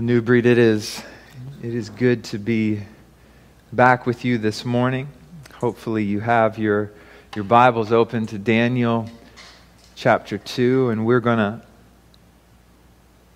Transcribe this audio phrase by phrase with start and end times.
[0.00, 1.02] New Breed, it is,
[1.62, 2.80] it is good to be
[3.70, 5.08] back with you this morning.
[5.56, 6.90] Hopefully, you have your,
[7.36, 9.10] your Bibles open to Daniel
[9.96, 11.62] chapter 2, and we're going to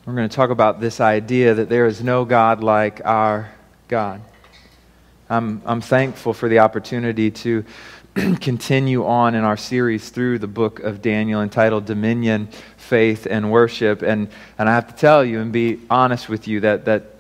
[0.07, 3.53] we're going to talk about this idea that there is no God like our
[3.89, 4.23] God.
[5.29, 7.67] I'm, I'm thankful for the opportunity to
[8.41, 14.03] continue on in our series through the book of Daniel entitled Dominion, Faith, and Worship.
[14.03, 17.17] And, and I have to tell you and be honest with you that, that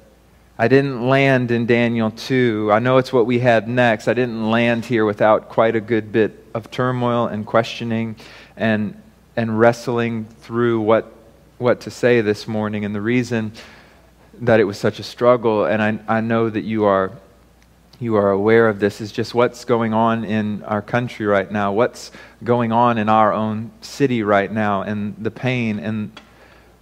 [0.56, 2.70] I didn't land in Daniel 2.
[2.72, 4.06] I know it's what we had next.
[4.06, 8.14] I didn't land here without quite a good bit of turmoil and questioning
[8.56, 9.00] and,
[9.36, 11.12] and wrestling through what,
[11.58, 12.84] what to say this morning.
[12.84, 13.50] And the reason
[14.34, 17.10] that it was such a struggle, and I, I know that you are
[18.00, 21.72] you are aware of this is just what's going on in our country right now,
[21.72, 22.10] what's
[22.42, 26.20] going on in our own city right now, and the pain and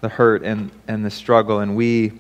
[0.00, 1.60] the hurt and, and the struggle.
[1.60, 2.12] And we,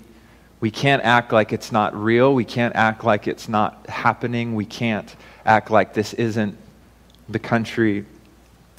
[0.60, 2.34] we can't act like it's not real.
[2.34, 4.54] We can't act like it's not happening.
[4.54, 6.56] We can't act like this isn't
[7.28, 8.04] the country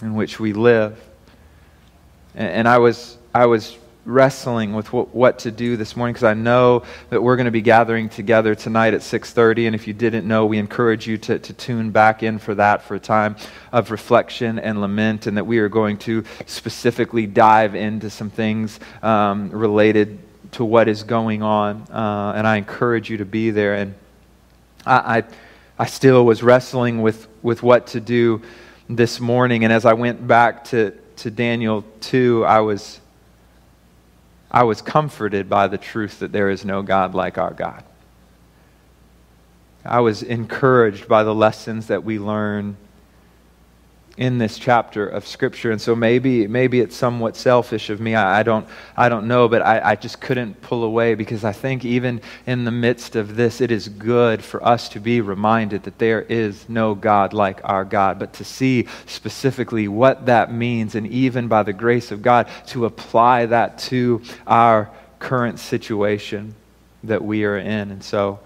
[0.02, 1.02] in which we live.
[2.36, 6.26] And, and I, was, I was wrestling with what, what to do this morning because
[6.26, 9.94] I know that we're going to be gathering together tonight at 6:30 and if you
[9.94, 13.38] didn't know we encourage you to, to tune back in for that for a time
[13.72, 18.78] of reflection and lament and that we are going to specifically dive into some things
[19.02, 20.20] um, related
[20.52, 23.76] to what is going on uh, and I encourage you to be there.
[23.76, 23.96] And
[24.86, 25.24] I, I,
[25.80, 28.42] I still was wrestling with, with what to do
[28.90, 33.00] this morning and as I went back to, to Daniel 2 I was
[34.54, 37.84] I was comforted by the truth that there is no God like our God.
[39.84, 42.78] I was encouraged by the lessons that we learn
[44.16, 45.72] in this chapter of Scripture.
[45.72, 48.14] And so maybe, maybe it's somewhat selfish of me.
[48.14, 51.52] I, I don't, I don't know, but I, I just couldn't pull away because I
[51.52, 55.84] think even in the midst of this, it is good for us to be reminded
[55.84, 60.94] that there is no God like our God, but to see specifically what that means,
[60.94, 66.54] and even by the grace of God, to apply that to our current situation
[67.04, 67.90] that we are in.
[67.90, 68.40] And so,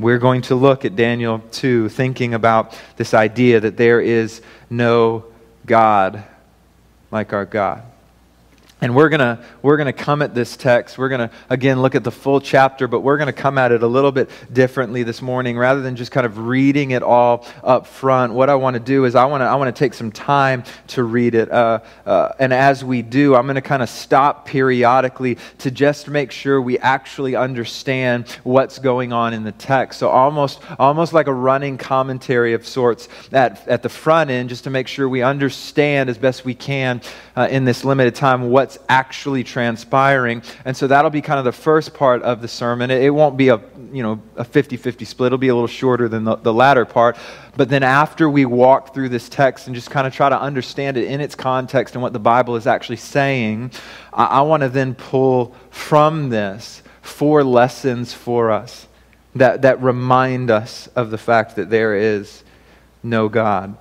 [0.00, 5.24] we're going to look at Daniel 2, thinking about this idea that there is no
[5.66, 6.24] God
[7.10, 7.89] like our God.
[8.80, 10.98] And we're going to we're to come at this text.
[10.98, 13.72] We're going to, again, look at the full chapter, but we're going to come at
[13.72, 15.58] it a little bit differently this morning.
[15.58, 19.04] Rather than just kind of reading it all up front, what I want to do
[19.04, 21.50] is I want to, I want to take some time to read it.
[21.50, 26.08] Uh, uh, and as we do, I'm going to kind of stop periodically to just
[26.08, 29.98] make sure we actually understand what's going on in the text.
[29.98, 34.64] So almost, almost like a running commentary of sorts at, at the front end, just
[34.64, 37.02] to make sure we understand as best we can
[37.36, 40.42] uh, in this limited time what what's actually transpiring.
[40.64, 42.92] And so that'll be kind of the first part of the sermon.
[42.92, 43.60] It, won't be a,
[43.92, 45.26] you know, a 50-50 split.
[45.26, 47.16] It'll be a little shorter than the, the latter part.
[47.56, 50.96] But then after we walk through this text and just kind of try to understand
[50.96, 53.72] it in its context and what the Bible is actually saying,
[54.12, 58.86] I, I want to then pull from this four lessons for us
[59.34, 62.44] that, that remind us of the fact that there is
[63.02, 63.76] no God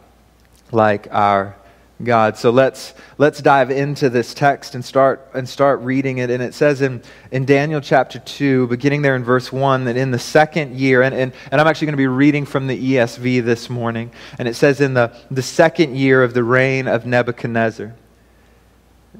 [0.71, 1.55] like our
[2.01, 2.37] God.
[2.37, 6.29] So let's, let's dive into this text and start, and start reading it.
[6.29, 10.11] And it says in, in Daniel chapter 2, beginning there in verse 1, that in
[10.11, 13.43] the second year, and, and, and I'm actually going to be reading from the ESV
[13.43, 17.93] this morning, and it says in the, the second year of the reign of Nebuchadnezzar.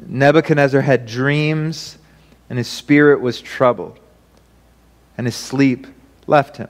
[0.07, 1.97] Nebuchadnezzar had dreams,
[2.49, 3.99] and his spirit was troubled,
[5.17, 5.85] and his sleep
[6.27, 6.69] left him.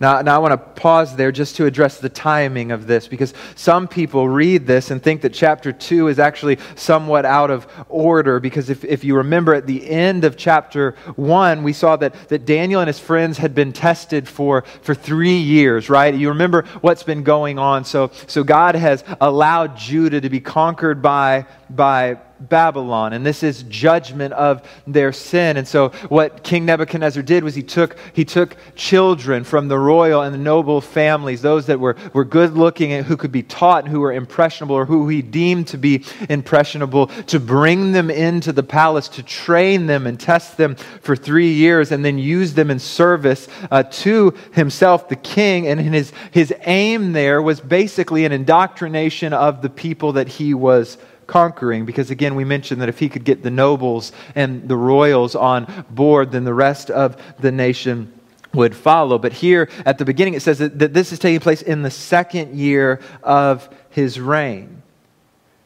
[0.00, 3.32] Now, now I want to pause there just to address the timing of this because
[3.54, 8.40] some people read this and think that chapter 2 is actually somewhat out of order.
[8.40, 12.44] Because if, if you remember at the end of chapter 1, we saw that, that
[12.44, 16.12] Daniel and his friends had been tested for, for three years, right?
[16.12, 17.84] You remember what's been going on.
[17.84, 22.18] So, so God has allowed Judah to be conquered by, by
[22.48, 25.56] Babylon, and this is judgment of their sin.
[25.56, 30.22] And so, what King Nebuchadnezzar did was he took, he took children from the royal
[30.22, 33.84] and the noble families, those that were, were good looking and who could be taught
[33.84, 38.52] and who were impressionable or who he deemed to be impressionable, to bring them into
[38.52, 42.70] the palace, to train them and test them for three years, and then use them
[42.70, 45.66] in service uh, to himself, the king.
[45.66, 50.98] And his, his aim there was basically an indoctrination of the people that he was
[51.26, 55.34] conquering because again we mentioned that if he could get the nobles and the royals
[55.34, 58.12] on board then the rest of the nation
[58.52, 59.18] would follow.
[59.18, 61.90] But here at the beginning it says that, that this is taking place in the
[61.90, 64.82] second year of his reign.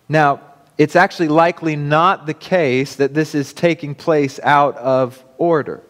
[0.09, 0.41] Now
[0.79, 5.83] it's actually likely not the case that this is taking place out of order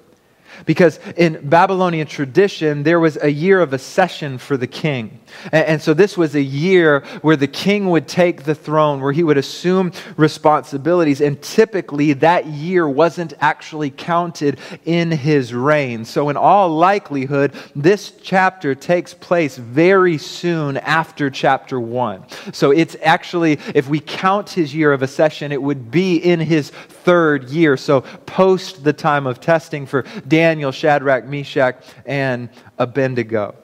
[0.67, 5.21] Because in Babylonian tradition, there was a year of accession for the king.
[5.53, 9.23] And, so this was a year where the king would take the throne, where he
[9.23, 11.21] would assume responsibilities.
[11.21, 16.05] And typically, that year wasn't actually counted in his reign.
[16.05, 22.25] So, in all likelihood, this chapter takes place very soon after chapter one.
[22.53, 26.71] So, it's actually, if we count his year of accession, it would be in his
[26.71, 27.77] third year.
[27.77, 32.49] So, post the time of testing for Daniel, Shadrach, Meshach, and
[32.79, 33.55] Abednego.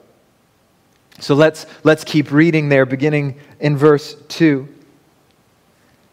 [1.19, 4.67] So let's, let's keep reading there, beginning in verse 2.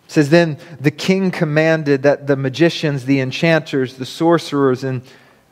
[0.07, 5.03] It says, Then the king commanded that the magicians, the enchanters, the sorcerers, and,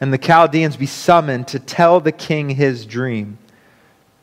[0.01, 3.39] and the Chaldeans be summoned to tell the king his dream.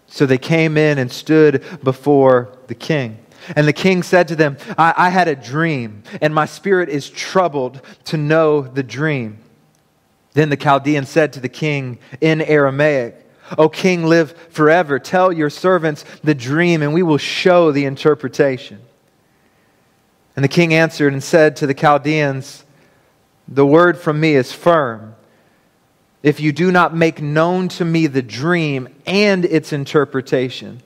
[0.08, 3.20] So they came in and stood before the king.
[3.56, 7.10] And the king said to them, I, I had a dream, and my spirit is
[7.10, 9.40] troubled to know the dream.
[10.34, 13.16] Then the Chaldean said to the king in Aramaic,
[13.58, 15.00] O king, live forever.
[15.00, 18.82] Tell your servants the dream, and we will show the interpretation.
[20.36, 22.66] And the king answered and said to the Chaldeans,
[23.48, 25.16] The word from me is firm.
[26.24, 30.82] If you do not make known to me the dream and its interpretation,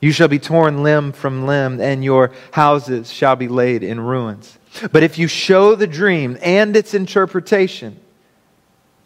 [0.00, 4.58] you shall be torn limb from limb, and your houses shall be laid in ruins.
[4.90, 8.00] But if you show the dream and its interpretation,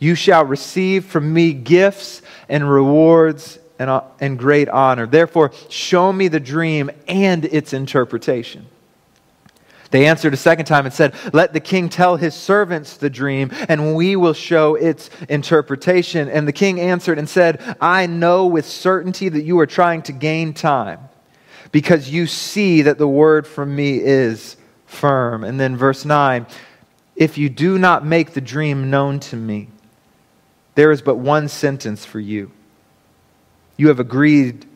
[0.05, 5.07] you shall receive from me gifts and rewards and, uh, and great honor.
[5.07, 8.67] Therefore, show me the dream and its interpretation.
[9.91, 13.51] They answered a second time and said, Let the king tell his servants the dream,
[13.69, 16.29] and we will show its interpretation.
[16.29, 20.13] And the king answered and said, I know with certainty that you are trying to
[20.13, 20.99] gain time,
[21.71, 24.57] because you see that the word from me is
[24.87, 25.45] firm.
[25.45, 26.47] And then verse 9
[27.15, 29.69] If you do not make the dream known to me,
[30.75, 32.51] there is but one sentence for you.
[33.77, 34.67] You have agreed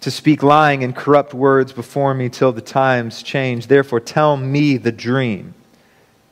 [0.00, 3.66] to speak lying and corrupt words before me till the times change.
[3.66, 5.54] Therefore, tell me the dream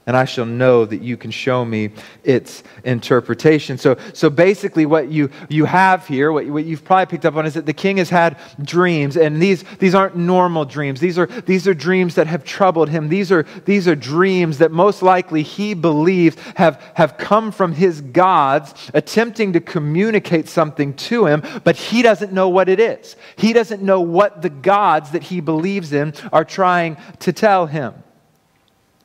[0.08, 1.90] and I shall know that you can show me
[2.24, 3.76] its interpretation.
[3.76, 7.44] So, so basically, what you, you have here, what, what you've probably picked up on,
[7.44, 10.98] is that the king has had dreams, and these, these aren't normal dreams.
[10.98, 13.10] These are, these are dreams that have troubled him.
[13.10, 18.00] These are, these are dreams that most likely he believes have, have come from his
[18.00, 23.14] gods attempting to communicate something to him, but he doesn't know what it is.
[23.36, 27.92] He doesn't know what the gods that he believes in are trying to tell him.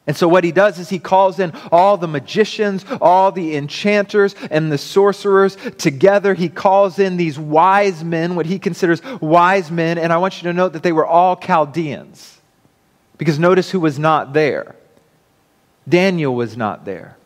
[0.05, 4.35] And so, what he does is he calls in all the magicians, all the enchanters,
[4.51, 6.33] and the sorcerers together.
[6.33, 9.97] He calls in these wise men, what he considers wise men.
[9.97, 12.41] And I want you to note that they were all Chaldeans.
[13.17, 14.75] Because notice who was not there
[15.87, 17.17] Daniel was not there.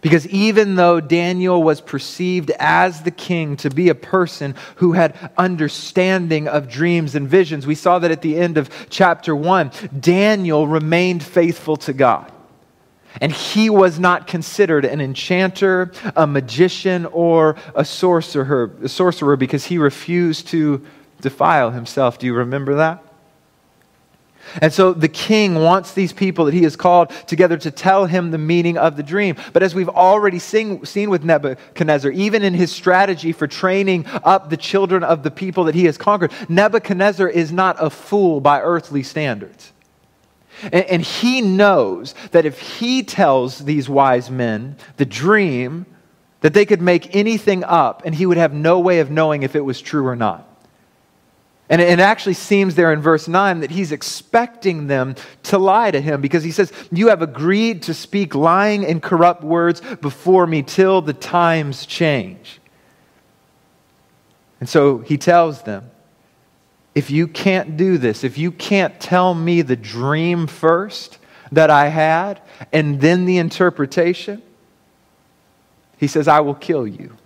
[0.00, 5.14] Because even though Daniel was perceived as the king to be a person who had
[5.36, 10.66] understanding of dreams and visions, we saw that at the end of chapter 1, Daniel
[10.66, 12.32] remained faithful to God.
[13.20, 19.66] And he was not considered an enchanter, a magician, or a sorcerer, a sorcerer because
[19.66, 20.86] he refused to
[21.20, 22.18] defile himself.
[22.18, 23.04] Do you remember that?
[24.60, 28.30] And so the king wants these people that he has called together to tell him
[28.30, 29.36] the meaning of the dream.
[29.52, 34.50] But as we've already seen, seen with Nebuchadnezzar, even in his strategy for training up
[34.50, 38.60] the children of the people that he has conquered, Nebuchadnezzar is not a fool by
[38.60, 39.72] earthly standards.
[40.64, 45.86] And, and he knows that if he tells these wise men the dream,
[46.40, 49.54] that they could make anything up and he would have no way of knowing if
[49.54, 50.46] it was true or not.
[51.70, 56.00] And it actually seems there in verse 9 that he's expecting them to lie to
[56.00, 60.64] him because he says, You have agreed to speak lying and corrupt words before me
[60.64, 62.60] till the times change.
[64.58, 65.88] And so he tells them,
[66.96, 71.18] If you can't do this, if you can't tell me the dream first
[71.52, 74.42] that I had and then the interpretation,
[75.98, 77.16] he says, I will kill you.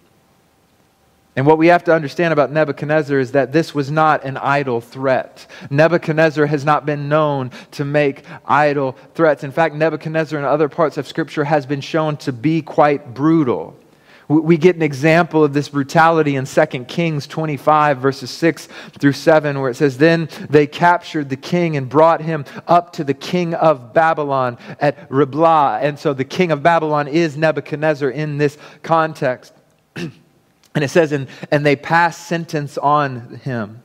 [1.36, 4.80] And what we have to understand about Nebuchadnezzar is that this was not an idle
[4.80, 5.46] threat.
[5.68, 9.42] Nebuchadnezzar has not been known to make idle threats.
[9.42, 13.76] In fact, Nebuchadnezzar in other parts of Scripture has been shown to be quite brutal.
[14.28, 19.60] We get an example of this brutality in 2 Kings 25, verses 6 through 7,
[19.60, 23.52] where it says, Then they captured the king and brought him up to the king
[23.52, 25.80] of Babylon at Riblah.
[25.82, 29.52] And so the king of Babylon is Nebuchadnezzar in this context.
[30.74, 33.82] And it says, and, and they passed sentence on him,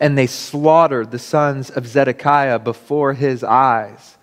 [0.00, 4.16] and they slaughtered the sons of Zedekiah before his eyes.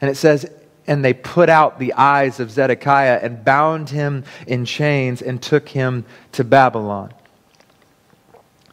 [0.00, 0.50] And it says,
[0.86, 5.68] and they put out the eyes of Zedekiah and bound him in chains and took
[5.68, 7.14] him to Babylon.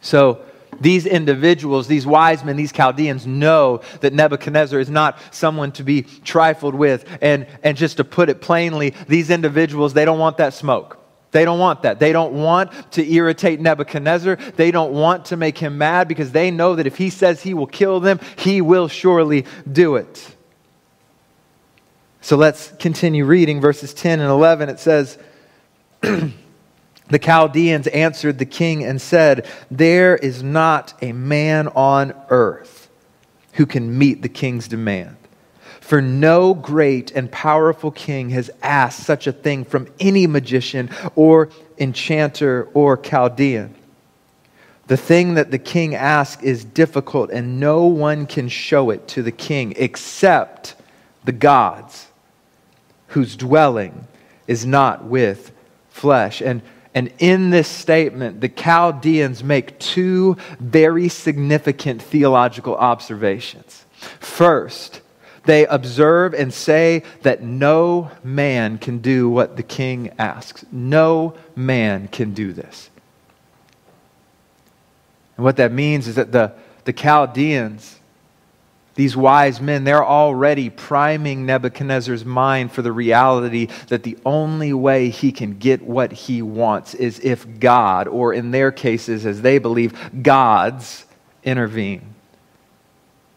[0.00, 0.42] So,
[0.80, 6.02] these individuals, these wise men, these Chaldeans know that Nebuchadnezzar is not someone to be
[6.02, 7.04] trifled with.
[7.20, 10.98] And, and just to put it plainly, these individuals, they don't want that smoke.
[11.30, 11.98] They don't want that.
[11.98, 14.36] They don't want to irritate Nebuchadnezzar.
[14.36, 17.52] They don't want to make him mad because they know that if he says he
[17.54, 20.34] will kill them, he will surely do it.
[22.20, 24.68] So let's continue reading verses 10 and 11.
[24.68, 25.18] It says,
[26.00, 32.90] The Chaldeans answered the king and said, There is not a man on earth
[33.54, 35.17] who can meet the king's demand.
[35.88, 41.48] For no great and powerful king has asked such a thing from any magician or
[41.78, 43.74] enchanter or Chaldean.
[44.88, 49.22] The thing that the king asks is difficult, and no one can show it to
[49.22, 50.74] the king except
[51.24, 52.08] the gods,
[53.06, 54.06] whose dwelling
[54.46, 55.52] is not with
[55.88, 56.42] flesh.
[56.42, 56.60] And
[56.94, 63.86] and in this statement, the Chaldeans make two very significant theological observations.
[64.20, 65.00] First,
[65.48, 70.62] they observe and say that no man can do what the king asks.
[70.70, 72.90] No man can do this.
[75.38, 76.52] And what that means is that the,
[76.84, 77.96] the Chaldeans
[78.94, 85.08] these wise men, they're already priming Nebuchadnezzar's mind for the reality that the only way
[85.08, 89.58] he can get what he wants is if God, or in their cases, as they
[89.58, 91.06] believe, gods,
[91.44, 92.16] intervene.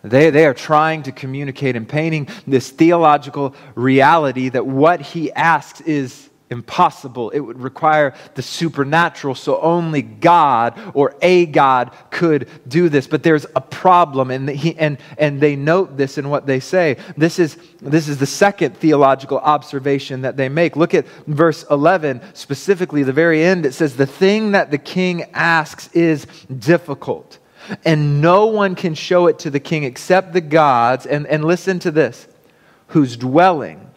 [0.03, 5.81] They, they are trying to communicate and painting this theological reality that what he asks
[5.81, 7.29] is impossible.
[7.29, 13.07] It would require the supernatural, so only God or a God could do this.
[13.07, 16.97] But there's a problem, and, he, and, and they note this in what they say.
[17.15, 20.75] This is, this is the second theological observation that they make.
[20.75, 23.65] Look at verse 11, specifically, the very end.
[23.65, 26.27] It says, The thing that the king asks is
[26.59, 27.39] difficult,
[27.85, 31.05] and no one can show it to the king except the gods.
[31.05, 32.27] And, and listen to this
[32.87, 33.89] whose dwelling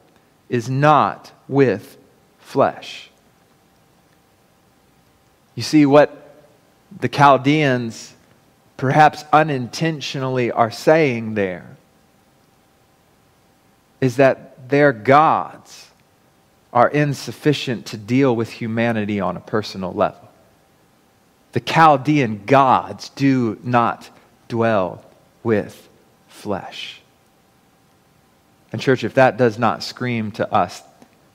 [0.49, 1.97] is not with
[2.39, 3.11] flesh.
[5.55, 6.37] You see, what
[7.01, 8.15] the Chaldeans
[8.77, 11.77] perhaps unintentionally are saying there
[14.01, 15.89] is that their gods
[16.73, 20.24] are insufficient to deal with humanity on a personal level.
[21.55, 24.11] The Chaldean gods do not
[24.49, 25.05] dwell
[25.45, 25.89] with
[26.27, 27.01] flesh.
[28.73, 30.83] And, church, if that does not scream to us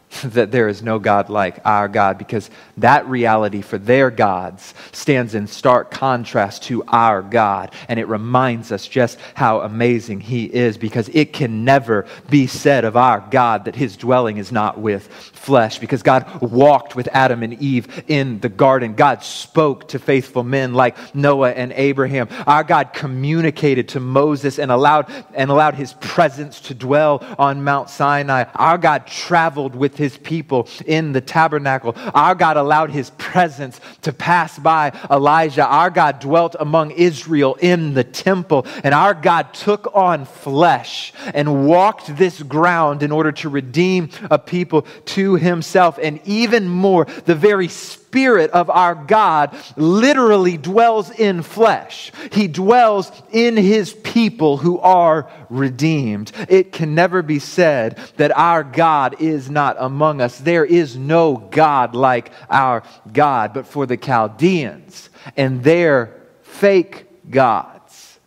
[0.23, 5.35] that there is no God like our God because that reality for their gods stands
[5.35, 7.73] in stark contrast to our God.
[7.87, 12.85] And it reminds us just how amazing He is because it can never be said
[12.85, 17.43] of our God that His dwelling is not with flesh because God walked with Adam
[17.43, 18.95] and Eve in the garden.
[18.95, 22.27] God spoke to faithful men like Noah and Abraham.
[22.47, 27.89] Our God communicated to Moses and allowed, and allowed His presence to dwell on Mount
[27.89, 28.45] Sinai.
[28.55, 31.93] Our God traveled with his people in the tabernacle.
[32.15, 35.65] Our God allowed his presence to pass by Elijah.
[35.65, 38.65] Our God dwelt among Israel in the temple.
[38.83, 44.39] And our God took on flesh and walked this ground in order to redeem a
[44.39, 44.83] people
[45.17, 45.99] to himself.
[46.01, 52.11] And even more, the very Spirit of our God literally dwells in flesh.
[52.31, 56.31] He dwells in His people who are redeemed.
[56.49, 60.37] It can never be said that our God is not among us.
[60.37, 63.53] There is no God like our God.
[63.53, 68.19] But for the Chaldeans and their fake gods,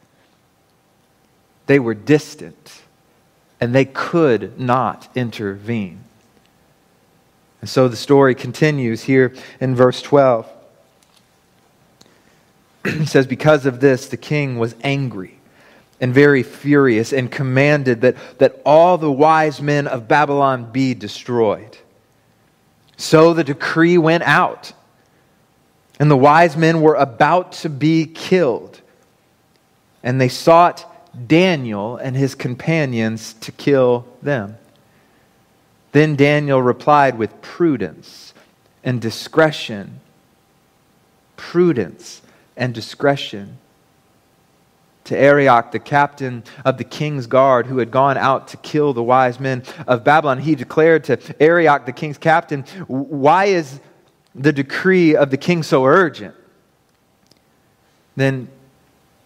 [1.66, 2.82] they were distant
[3.60, 6.01] and they could not intervene.
[7.62, 10.50] And so the story continues here in verse 12.
[12.84, 15.38] He says, Because of this, the king was angry
[16.00, 21.78] and very furious and commanded that, that all the wise men of Babylon be destroyed.
[22.96, 24.72] So the decree went out,
[26.00, 28.80] and the wise men were about to be killed.
[30.02, 30.84] And they sought
[31.28, 34.56] Daniel and his companions to kill them.
[35.92, 38.34] Then Daniel replied with prudence
[38.82, 40.00] and discretion.
[41.36, 42.22] Prudence
[42.56, 43.58] and discretion.
[45.04, 49.02] To Arioch, the captain of the king's guard, who had gone out to kill the
[49.02, 53.80] wise men of Babylon, he declared to Arioch, the king's captain, Why is
[54.34, 56.34] the decree of the king so urgent?
[58.16, 58.48] Then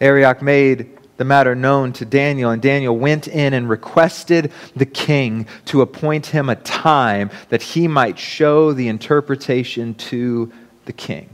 [0.01, 5.47] Arioch made the matter known to Daniel, and Daniel went in and requested the king
[5.67, 10.53] to appoint him a time that he might show the interpretation to
[10.85, 11.31] the king.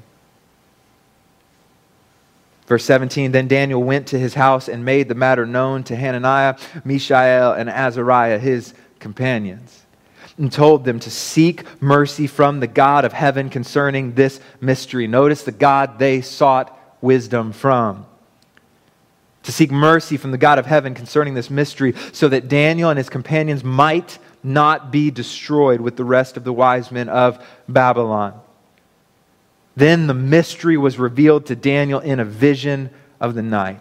[2.66, 6.56] Verse 17 Then Daniel went to his house and made the matter known to Hananiah,
[6.84, 9.84] Mishael, and Azariah, his companions,
[10.38, 15.08] and told them to seek mercy from the God of heaven concerning this mystery.
[15.08, 18.06] Notice the God they sought wisdom from
[19.42, 22.98] to seek mercy from the God of heaven concerning this mystery, so that Daniel and
[22.98, 28.40] his companions might not be destroyed with the rest of the wise men of Babylon.
[29.76, 33.80] Then the mystery was revealed to Daniel in a vision of the night.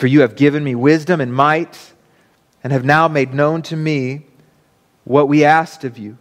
[0.00, 1.92] for you have given me wisdom and might,
[2.64, 4.24] and have now made known to me
[5.04, 6.16] what we asked of you.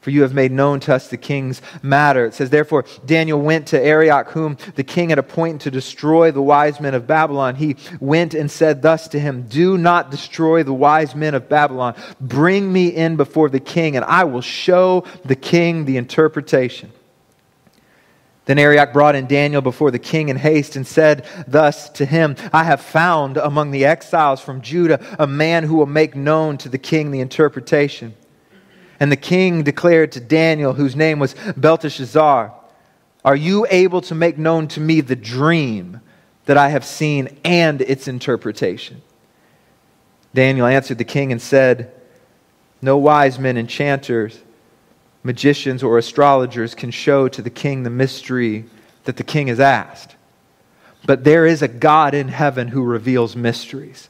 [0.00, 2.26] For you have made known to us the king's matter.
[2.26, 6.42] It says, Therefore, Daniel went to Arioch, whom the king had appointed to destroy the
[6.42, 7.54] wise men of Babylon.
[7.54, 11.94] He went and said thus to him Do not destroy the wise men of Babylon.
[12.20, 16.90] Bring me in before the king, and I will show the king the interpretation.
[18.44, 22.34] Then Arioch brought in Daniel before the king in haste and said thus to him
[22.52, 26.68] I have found among the exiles from Judah a man who will make known to
[26.68, 28.14] the king the interpretation.
[28.98, 32.52] And the king declared to Daniel, whose name was Belteshazzar,
[33.24, 36.00] Are you able to make known to me the dream
[36.46, 39.02] that I have seen and its interpretation?
[40.34, 41.92] Daniel answered the king and said,
[42.80, 44.40] No wise men, enchanters,
[45.22, 48.64] magicians or astrologers can show to the king the mystery
[49.04, 50.16] that the king has asked.
[51.04, 54.08] But there is a God in heaven who reveals mysteries.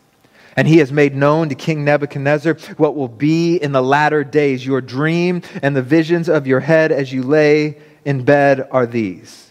[0.57, 4.67] And he has made known to King Nebuchadnezzar what will be in the latter days.
[4.67, 9.51] Your dream and the visions of your head as you lay in bed are these.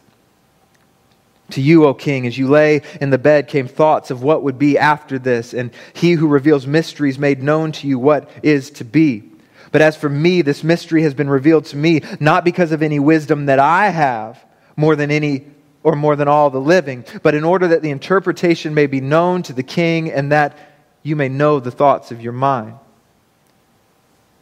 [1.52, 4.58] To you, O king, as you lay in the bed, came thoughts of what would
[4.58, 8.86] be after this, and he who reveals mysteries made known to you what is to
[8.86, 9.24] be.
[9.72, 13.00] But as for me, this mystery has been revealed to me, not because of any
[13.00, 14.44] wisdom that I have
[14.76, 15.46] more than any
[15.84, 19.42] or more than all the living, but in order that the interpretation may be known
[19.44, 20.58] to the king and that
[21.04, 22.76] you may know the thoughts of your mind.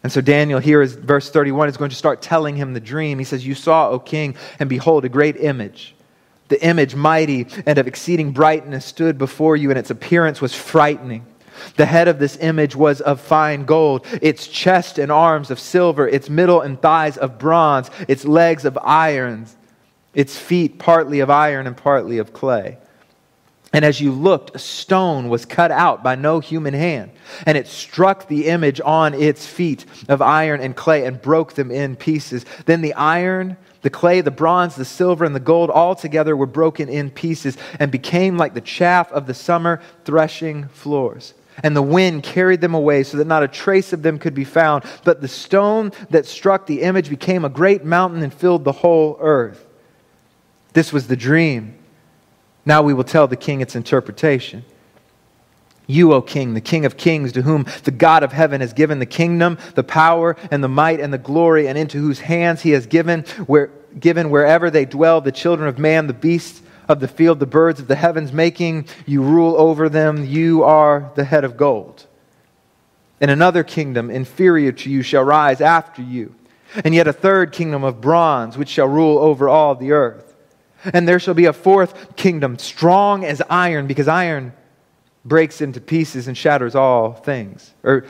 [0.03, 3.19] And so Daniel here is verse 31 is going to start telling him the dream.
[3.19, 5.95] He says, You saw, O king, and behold, a great image.
[6.47, 11.25] The image, mighty and of exceeding brightness, stood before you, and its appearance was frightening.
[11.75, 16.07] The head of this image was of fine gold, its chest and arms of silver,
[16.07, 19.45] its middle and thighs of bronze, its legs of iron,
[20.13, 22.77] its feet partly of iron and partly of clay.
[23.71, 27.11] And as you looked, a stone was cut out by no human hand,
[27.45, 31.69] and it struck the image on its feet of iron and clay and broke them
[31.69, 32.45] in pieces.
[32.65, 36.47] Then the iron, the clay, the bronze, the silver, and the gold all together were
[36.47, 41.81] broken in pieces and became like the chaff of the summer threshing floors and the
[41.81, 44.83] wind carried them away so that not a trace of them could be found.
[45.03, 49.17] But the stone that struck the image became a great mountain and filled the whole
[49.19, 49.65] earth.
[50.73, 51.75] This was the dream.
[52.65, 54.63] Now we will tell the king its interpretation.
[55.87, 58.99] You, O king, the king of kings, to whom the God of heaven has given
[58.99, 62.69] the kingdom, the power, and the might, and the glory, and into whose hands he
[62.71, 67.08] has given, where, given wherever they dwell the children of man, the beasts of the
[67.08, 70.25] field, the birds of the heavens, making you rule over them.
[70.25, 72.08] You are the head of gold.
[73.21, 76.34] And another kingdom inferior to you shall rise after you,
[76.84, 80.36] and yet a third kingdom of bronze, which shall rule over all the earth.
[80.84, 84.54] And there shall be a fourth kingdom, strong as iron, because iron
[85.25, 88.06] breaks into pieces and shatters all things, or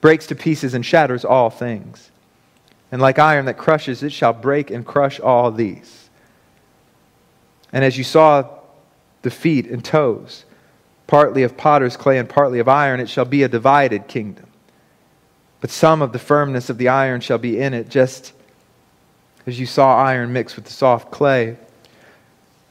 [0.00, 2.10] breaks to pieces and shatters all things.
[2.90, 6.03] And like iron that crushes, it shall break and crush all these.
[7.74, 8.48] And as you saw
[9.22, 10.44] the feet and toes,
[11.08, 14.46] partly of potter's clay and partly of iron, it shall be a divided kingdom.
[15.60, 18.32] But some of the firmness of the iron shall be in it, just
[19.44, 21.56] as you saw iron mixed with the soft clay.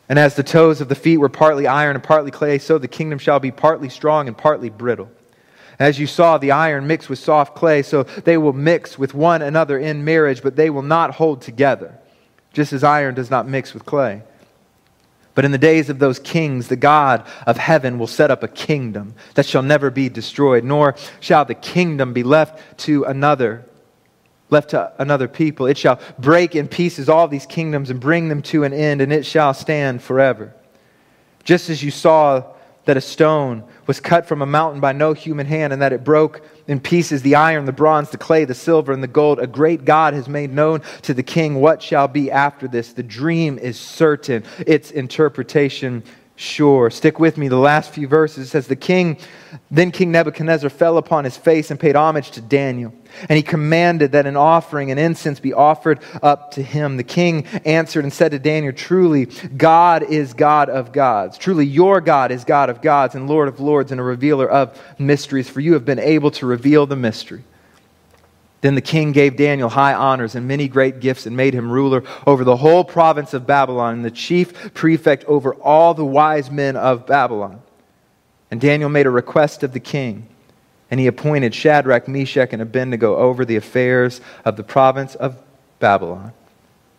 [0.07, 2.87] And as the toes of the feet were partly iron and partly clay, so the
[2.87, 5.11] kingdom shall be partly strong and partly brittle.
[5.79, 9.41] As you saw the iron mixed with soft clay, so they will mix with one
[9.41, 11.97] another in marriage, but they will not hold together,
[12.53, 14.21] just as iron does not mix with clay.
[15.35, 18.47] But in the days of those kings, the God of heaven will set up a
[18.47, 23.65] kingdom that shall never be destroyed, nor shall the kingdom be left to another,
[24.49, 25.65] left to another people.
[25.65, 29.11] It shall break in pieces all these kingdoms and bring them to an end, and
[29.11, 30.53] it shall stand forever.
[31.43, 32.43] Just as you saw
[32.85, 36.03] that a stone was cut from a mountain by no human hand, and that it
[36.03, 39.39] broke in pieces the iron, the bronze, the clay, the silver, and the gold.
[39.39, 42.93] A great God has made known to the king what shall be after this.
[42.93, 46.03] The dream is certain, its interpretation
[46.35, 46.89] sure.
[46.89, 47.47] Stick with me.
[47.47, 49.17] The last few verses It says, The king,
[49.69, 52.93] then King Nebuchadnezzar fell upon his face and paid homage to Daniel.
[53.29, 56.97] And he commanded that an offering and incense be offered up to him.
[56.97, 61.37] The king answered and said to Daniel, Truly, God is God of gods.
[61.37, 64.81] Truly, your God is God of gods and Lord of lords and a revealer of
[64.97, 67.43] mysteries, for you have been able to reveal the mystery.
[68.63, 72.01] Then the king gave Daniel high honors and many great gifts and made him ruler
[72.25, 76.77] over the whole province of Babylon and the chief prefect over all the wise men
[76.77, 77.61] of Babylon.
[78.49, 80.29] And Daniel made a request of the king,
[80.89, 85.41] and he appointed Shadrach, Meshach, and Abednego over the affairs of the province of
[85.79, 86.31] Babylon.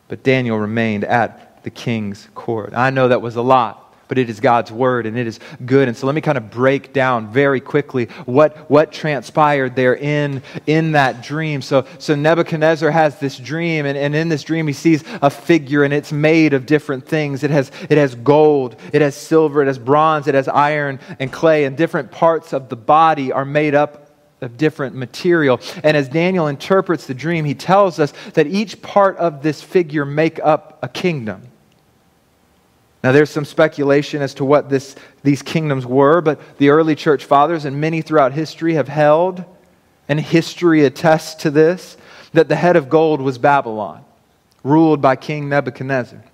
[0.09, 2.75] But Daniel remained at the king's court.
[2.75, 5.89] I know that was a lot but it is God's word and it is good.
[5.89, 10.43] And so let me kind of break down very quickly what, what transpired there in,
[10.67, 11.63] in that dream.
[11.63, 15.85] So, so Nebuchadnezzar has this dream, and, and in this dream, he sees a figure,
[15.85, 17.43] and it's made of different things.
[17.43, 21.33] It has, it has gold, it has silver, it has bronze, it has iron and
[21.33, 24.05] clay, and different parts of the body are made up
[24.41, 25.61] of different material.
[25.83, 30.05] And as Daniel interprets the dream, he tells us that each part of this figure
[30.05, 31.43] make up a kingdom.
[33.05, 37.27] Now, there's some speculation as to what this, these kingdoms were, but the early church
[37.27, 39.45] fathers and many throughout history have held,
[40.09, 41.99] and history attests to this,
[42.33, 44.07] that the head of gold was Babylon,
[44.63, 46.25] ruled by King Nebuchadnezzar.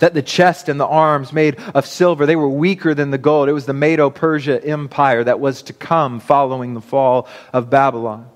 [0.00, 3.48] That the chest and the arms made of silver, they were weaker than the gold.
[3.48, 8.29] It was the Medo Persia Empire that was to come following the fall of Babylon.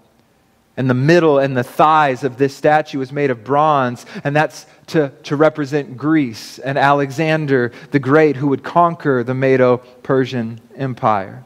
[0.77, 4.67] And the middle and the thighs of this statue was made of bronze, and that's
[4.89, 11.45] to, to represent Greece and Alexander the Great, who would conquer the Medo Persian Empire.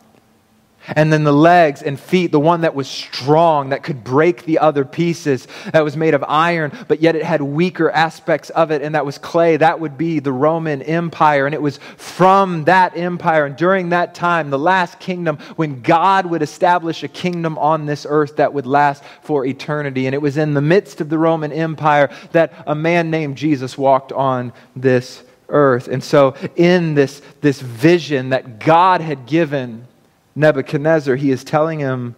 [0.97, 4.59] And then the legs and feet, the one that was strong, that could break the
[4.59, 8.83] other pieces, that was made of iron, but yet it had weaker aspects of it,
[8.83, 9.57] and that was clay.
[9.57, 11.47] That would be the Roman Empire.
[11.47, 16.27] And it was from that empire and during that time, the last kingdom, when God
[16.27, 20.07] would establish a kingdom on this earth that would last for eternity.
[20.07, 23.77] And it was in the midst of the Roman Empire that a man named Jesus
[23.77, 25.89] walked on this earth.
[25.89, 29.88] And so, in this, this vision that God had given,
[30.39, 32.15] Nebuchadnezzar, he is telling him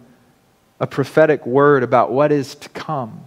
[0.79, 3.25] a prophetic word about what is to come.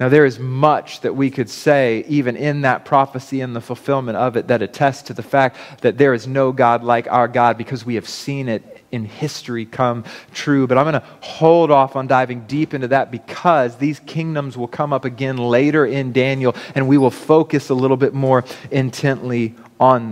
[0.00, 4.16] Now, there is much that we could say, even in that prophecy and the fulfillment
[4.16, 7.56] of it, that attests to the fact that there is no God like our God
[7.56, 10.66] because we have seen it in history come true.
[10.66, 14.68] But I'm going to hold off on diving deep into that because these kingdoms will
[14.68, 19.54] come up again later in Daniel, and we will focus a little bit more intently
[19.78, 20.10] on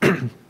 [0.00, 0.30] them.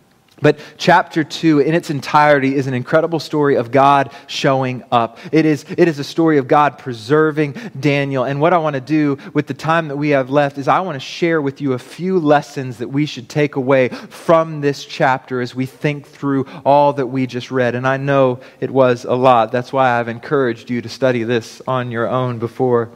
[0.42, 5.18] But chapter 2, in its entirety, is an incredible story of God showing up.
[5.30, 8.24] It is, it is a story of God preserving Daniel.
[8.24, 10.80] And what I want to do with the time that we have left is I
[10.80, 14.84] want to share with you a few lessons that we should take away from this
[14.84, 17.76] chapter as we think through all that we just read.
[17.76, 19.52] And I know it was a lot.
[19.52, 22.90] That's why I've encouraged you to study this on your own before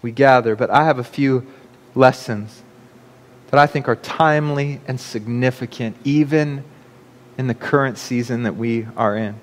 [0.00, 0.56] we gather.
[0.56, 1.46] But I have a few
[1.94, 2.62] lessons
[3.50, 6.64] that I think are timely and significant, even
[7.38, 9.36] in the current season that we are in.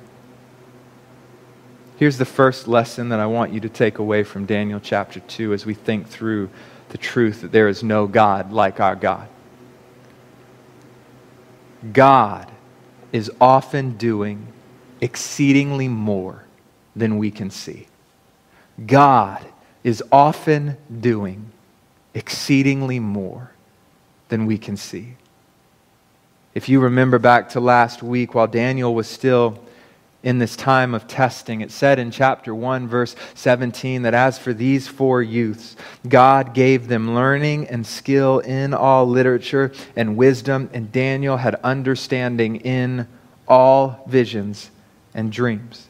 [1.97, 5.53] Here's the first lesson that I want you to take away from Daniel chapter 2
[5.53, 6.49] as we think through
[6.89, 9.29] the truth that there is no God like our God.
[11.91, 12.51] God
[13.11, 14.47] is often doing
[15.01, 16.45] exceedingly more
[16.95, 17.87] than we can see.
[18.85, 19.45] God
[19.83, 21.51] is often doing
[22.13, 23.51] exceedingly more
[24.29, 25.15] than we can see.
[26.55, 29.57] If you remember back to last week, while Daniel was still
[30.21, 34.53] in this time of testing, it said in chapter 1, verse 17, that as for
[34.53, 35.75] these four youths,
[36.07, 42.57] God gave them learning and skill in all literature and wisdom, and Daniel had understanding
[42.57, 43.07] in
[43.47, 44.69] all visions
[45.15, 45.87] and dreams.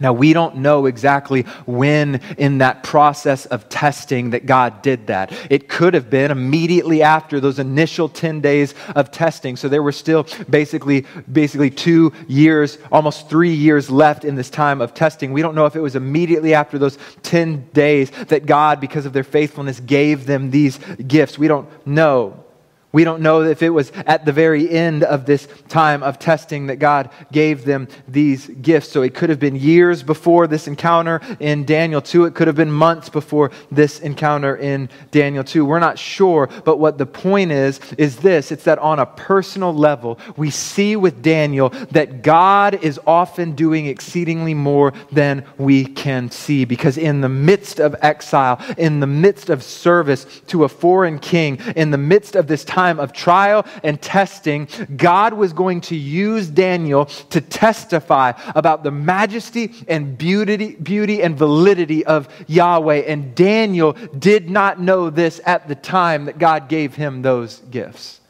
[0.00, 5.32] Now, we don't know exactly when in that process of testing that God did that.
[5.50, 9.56] It could have been immediately after those initial 10 days of testing.
[9.56, 14.80] So there were still basically, basically two years, almost three years left in this time
[14.80, 15.32] of testing.
[15.32, 19.12] We don't know if it was immediately after those 10 days that God, because of
[19.12, 21.38] their faithfulness, gave them these gifts.
[21.38, 22.44] We don't know.
[22.90, 26.68] We don't know if it was at the very end of this time of testing
[26.68, 28.88] that God gave them these gifts.
[28.88, 32.24] So it could have been years before this encounter in Daniel 2.
[32.24, 35.66] It could have been months before this encounter in Daniel 2.
[35.66, 39.74] We're not sure, but what the point is, is this it's that on a personal
[39.74, 46.30] level, we see with Daniel that God is often doing exceedingly more than we can
[46.30, 46.64] see.
[46.64, 51.58] Because in the midst of exile, in the midst of service to a foreign king,
[51.76, 55.96] in the midst of this time, time of trial and testing, God was going to
[55.96, 63.02] use Daniel to testify about the majesty and beauty, beauty and validity of Yahweh.
[63.12, 68.20] And Daniel did not know this at the time that God gave him those gifts.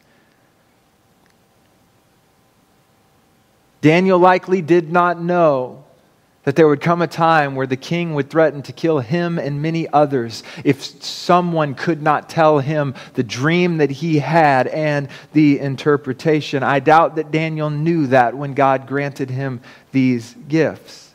[3.83, 5.85] Daniel likely did not know
[6.45, 9.61] that there would come a time where the king would threaten to kill him and
[9.61, 15.59] many others if someone could not tell him the dream that he had and the
[15.59, 16.63] interpretation.
[16.63, 19.61] I doubt that Daniel knew that when God granted him
[19.93, 21.08] these gifts.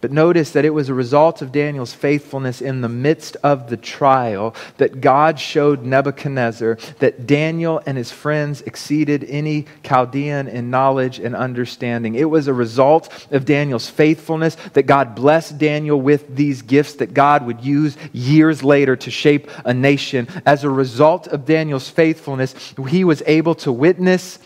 [0.00, 3.76] But notice that it was a result of Daniel's faithfulness in the midst of the
[3.76, 11.18] trial that God showed Nebuchadnezzar that Daniel and his friends exceeded any Chaldean in knowledge
[11.18, 12.14] and understanding.
[12.14, 17.12] It was a result of Daniel's faithfulness that God blessed Daniel with these gifts that
[17.12, 20.28] God would use years later to shape a nation.
[20.46, 22.54] As a result of Daniel's faithfulness,
[22.88, 24.38] he was able to witness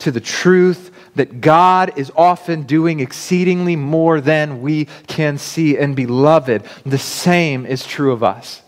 [0.00, 5.76] to the truth that God is often doing exceedingly more than we can see.
[5.76, 8.62] And beloved, the same is true of us.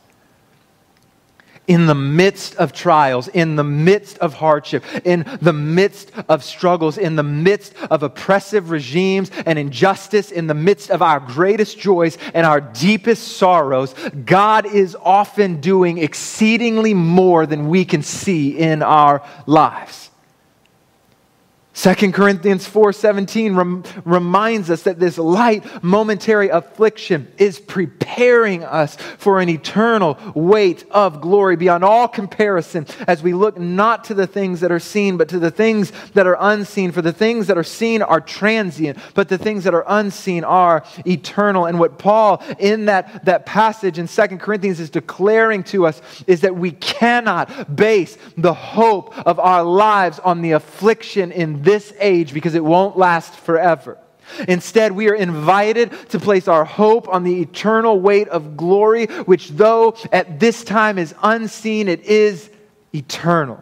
[1.66, 6.98] In the midst of trials, in the midst of hardship, in the midst of struggles,
[6.98, 12.18] in the midst of oppressive regimes and injustice, in the midst of our greatest joys
[12.35, 18.83] and our deepest sorrows, God is often doing exceedingly more than we can see in
[18.83, 20.10] our lives.
[21.80, 29.40] 2 Corinthians 4:17 rem- reminds us that this light momentary affliction is preparing us for
[29.40, 34.60] an eternal weight of glory beyond all comparison as we look not to the things
[34.60, 36.92] that are seen but to the things that are unseen.
[36.92, 40.84] For the things that are seen are transient but the things that are unseen are
[41.06, 41.64] eternal.
[41.64, 46.42] And what Paul in that that passage in 2 Corinthians is declaring to us is
[46.42, 52.35] that we cannot base the hope of our lives on the affliction in this age
[52.35, 53.98] because it won't last forever.
[54.48, 59.50] Instead, we are invited to place our hope on the eternal weight of glory, which,
[59.50, 62.50] though at this time is unseen, it is
[62.94, 63.61] eternal.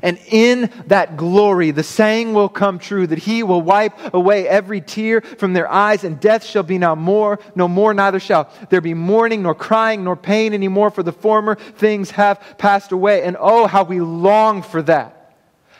[0.00, 4.80] And in that glory, the saying will come true that he will wipe away every
[4.80, 8.80] tear from their eyes, and death shall be now more, no more, neither shall there
[8.80, 13.22] be mourning, nor crying, nor pain anymore, for the former things have passed away.
[13.22, 15.21] And oh, how we long for that.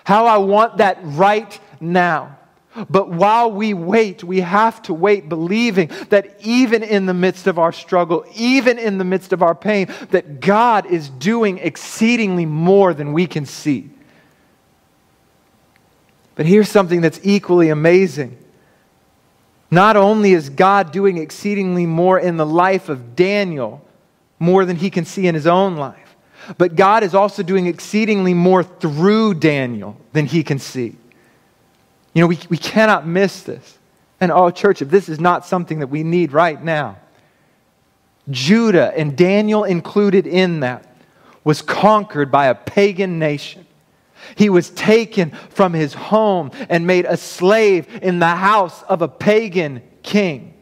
[0.04, 2.38] How I want that right now.
[2.88, 7.58] But while we wait, we have to wait believing that even in the midst of
[7.58, 12.94] our struggle, even in the midst of our pain, that God is doing exceedingly more
[12.94, 13.90] than we can see.
[16.34, 18.38] But here's something that's equally amazing.
[19.70, 23.86] Not only is God doing exceedingly more in the life of Daniel,
[24.38, 26.11] more than he can see in his own life,
[26.58, 30.96] but God is also doing exceedingly more through Daniel than he can see.
[32.14, 33.78] You know, we, we cannot miss this.
[34.20, 36.98] And oh, church, if this is not something that we need right now,
[38.30, 40.86] Judah, and Daniel included in that,
[41.44, 43.66] was conquered by a pagan nation.
[44.36, 49.08] He was taken from his home and made a slave in the house of a
[49.08, 50.54] pagan king.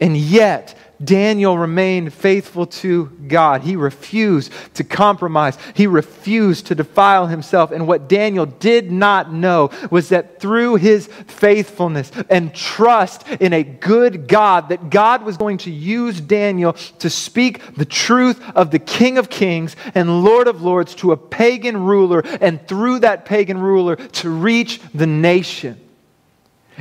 [0.00, 3.62] And yet, Daniel remained faithful to God.
[3.62, 5.56] He refused to compromise.
[5.74, 7.70] He refused to defile himself.
[7.70, 13.62] And what Daniel did not know was that through his faithfulness and trust in a
[13.62, 18.78] good God, that God was going to use Daniel to speak the truth of the
[18.78, 23.58] King of Kings and Lord of Lords to a pagan ruler, and through that pagan
[23.58, 25.87] ruler to reach the nation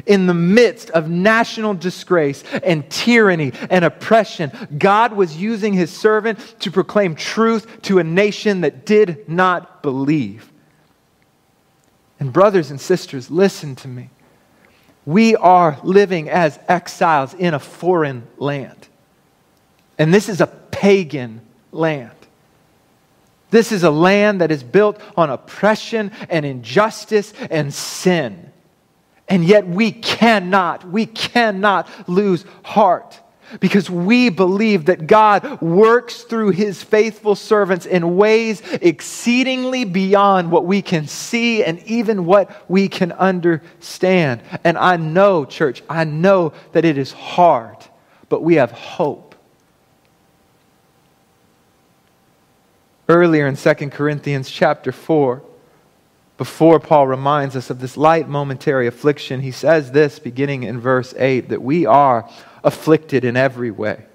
[0.05, 6.39] in the midst of national disgrace and tyranny and oppression, God was using his servant
[6.59, 10.51] to proclaim truth to a nation that did not believe.
[12.19, 14.09] And, brothers and sisters, listen to me.
[15.05, 18.87] We are living as exiles in a foreign land.
[19.97, 22.11] And this is a pagan land.
[23.49, 28.46] This is a land that is built on oppression and injustice and sin.
[29.27, 33.19] And yet we cannot, we cannot lose heart
[33.59, 40.65] because we believe that God works through his faithful servants in ways exceedingly beyond what
[40.65, 44.41] we can see and even what we can understand.
[44.63, 47.77] And I know, church, I know that it is hard,
[48.29, 49.35] but we have hope.
[53.09, 55.41] Earlier in 2 Corinthians chapter 4,
[56.37, 61.13] before Paul reminds us of this light momentary affliction, he says this beginning in verse
[61.17, 62.29] 8 that we are
[62.63, 64.05] afflicted in every way,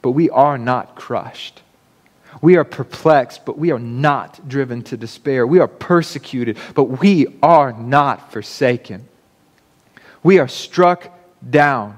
[0.00, 1.62] but we are not crushed.
[2.40, 5.46] We are perplexed, but we are not driven to despair.
[5.46, 9.08] We are persecuted, but we are not forsaken.
[10.22, 11.10] We are struck
[11.48, 11.97] down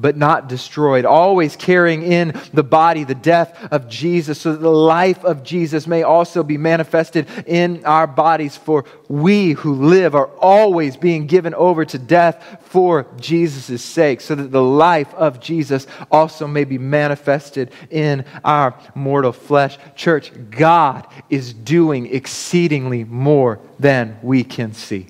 [0.00, 4.70] but not destroyed, always carrying in the body the death of Jesus, so that the
[4.70, 8.56] life of Jesus may also be manifested in our bodies.
[8.56, 14.34] For we who live are always being given over to death for Jesus' sake, so
[14.34, 19.78] that the life of Jesus also may be manifested in our mortal flesh.
[19.96, 25.06] Church, God is doing exceedingly more than we can see.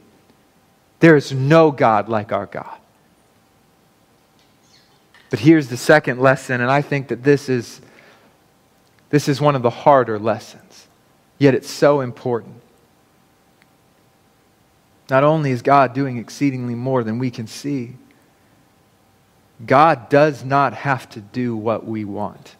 [1.01, 2.79] There is no God like our God.
[5.31, 7.81] But here's the second lesson, and I think that this is,
[9.11, 10.88] this is one of the harder lessons,
[11.38, 12.62] yet it's so important.
[15.11, 17.97] Not only is God doing exceedingly more than we can see,
[19.64, 22.55] God does not have to do what we want.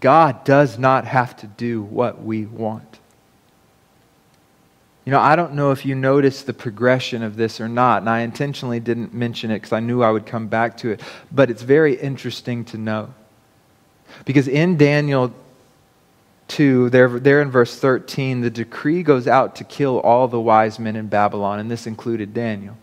[0.00, 2.89] God does not have to do what we want.
[5.04, 8.10] You know, I don't know if you noticed the progression of this or not, and
[8.10, 11.00] I intentionally didn't mention it because I knew I would come back to it,
[11.32, 13.14] but it's very interesting to know.
[14.24, 15.32] Because in Daniel
[16.48, 20.78] 2, there, there in verse 13, the decree goes out to kill all the wise
[20.78, 22.76] men in Babylon, and this included Daniel.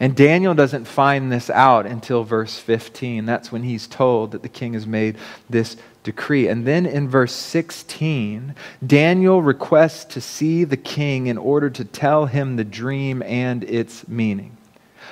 [0.00, 3.26] And Daniel doesn't find this out until verse 15.
[3.26, 5.18] That's when he's told that the king has made
[5.50, 6.48] this decree.
[6.48, 12.24] And then in verse 16, Daniel requests to see the king in order to tell
[12.24, 14.56] him the dream and its meaning.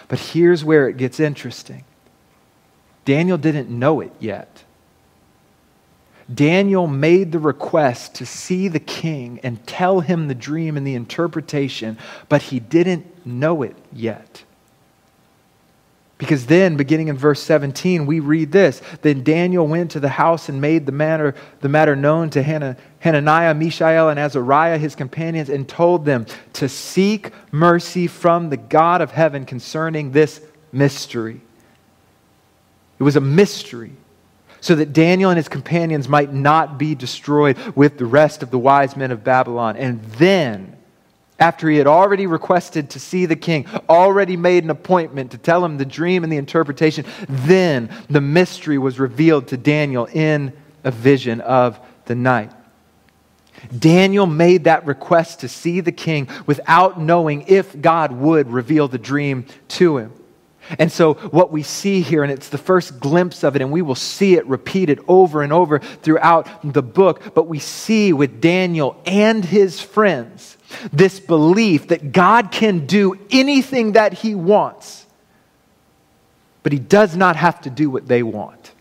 [0.08, 1.84] But here's where it gets interesting
[3.04, 4.64] Daniel didn't know it yet.
[6.32, 10.94] Daniel made the request to see the king and tell him the dream and the
[10.94, 11.96] interpretation,
[12.28, 14.44] but he didn't know it yet.
[16.18, 20.48] Because then, beginning in verse 17, we read this Then Daniel went to the house
[20.48, 25.68] and made the matter, the matter known to Hananiah, Mishael, and Azariah, his companions, and
[25.68, 30.40] told them to seek mercy from the God of heaven concerning this
[30.72, 31.40] mystery.
[32.98, 33.92] It was a mystery,
[34.60, 38.58] so that Daniel and his companions might not be destroyed with the rest of the
[38.58, 39.76] wise men of Babylon.
[39.76, 40.76] And then,
[41.38, 45.64] after he had already requested to see the king, already made an appointment to tell
[45.64, 50.52] him the dream and the interpretation, then the mystery was revealed to Daniel in
[50.84, 52.52] a vision of the night.
[53.76, 58.98] Daniel made that request to see the king without knowing if God would reveal the
[58.98, 60.12] dream to him.
[60.78, 63.82] And so, what we see here, and it's the first glimpse of it, and we
[63.82, 69.00] will see it repeated over and over throughout the book, but we see with Daniel
[69.06, 70.56] and his friends
[70.92, 75.06] this belief that God can do anything that he wants,
[76.62, 78.72] but he does not have to do what they want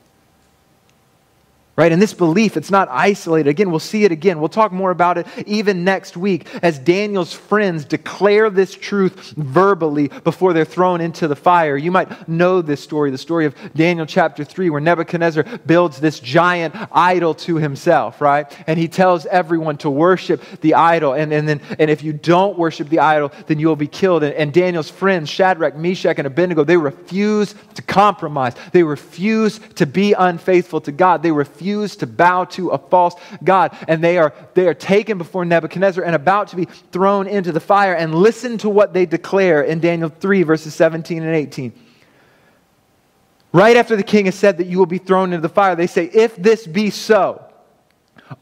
[1.78, 1.92] right?
[1.92, 3.48] And this belief, it's not isolated.
[3.52, 4.40] Again, we'll see it again.
[4.40, 10.08] We'll talk more about it even next week as Daniel's friends declare this truth verbally
[10.08, 11.78] before they're thrown into the fire.
[11.78, 16.20] You might know this story, the story of Daniel chapter 3, where Nebuchadnezzar builds this
[16.20, 18.52] giant idol to himself, right?
[18.66, 21.14] And he tells everyone to worship the idol.
[21.14, 24.24] And, and, then, and if you don't worship the idol, then you'll be killed.
[24.24, 28.56] And, and Daniel's friends, Shadrach, Meshach, and Abednego, they refuse to compromise.
[28.72, 31.22] They refuse to be unfaithful to God.
[31.22, 33.76] They refuse refuse to bow to a false God.
[33.88, 37.60] And they are, they are taken before Nebuchadnezzar and about to be thrown into the
[37.60, 37.94] fire.
[37.94, 41.74] And listen to what they declare in Daniel 3, verses 17 and 18.
[43.52, 45.88] Right after the king has said that you will be thrown into the fire, they
[45.88, 47.44] say, If this be so,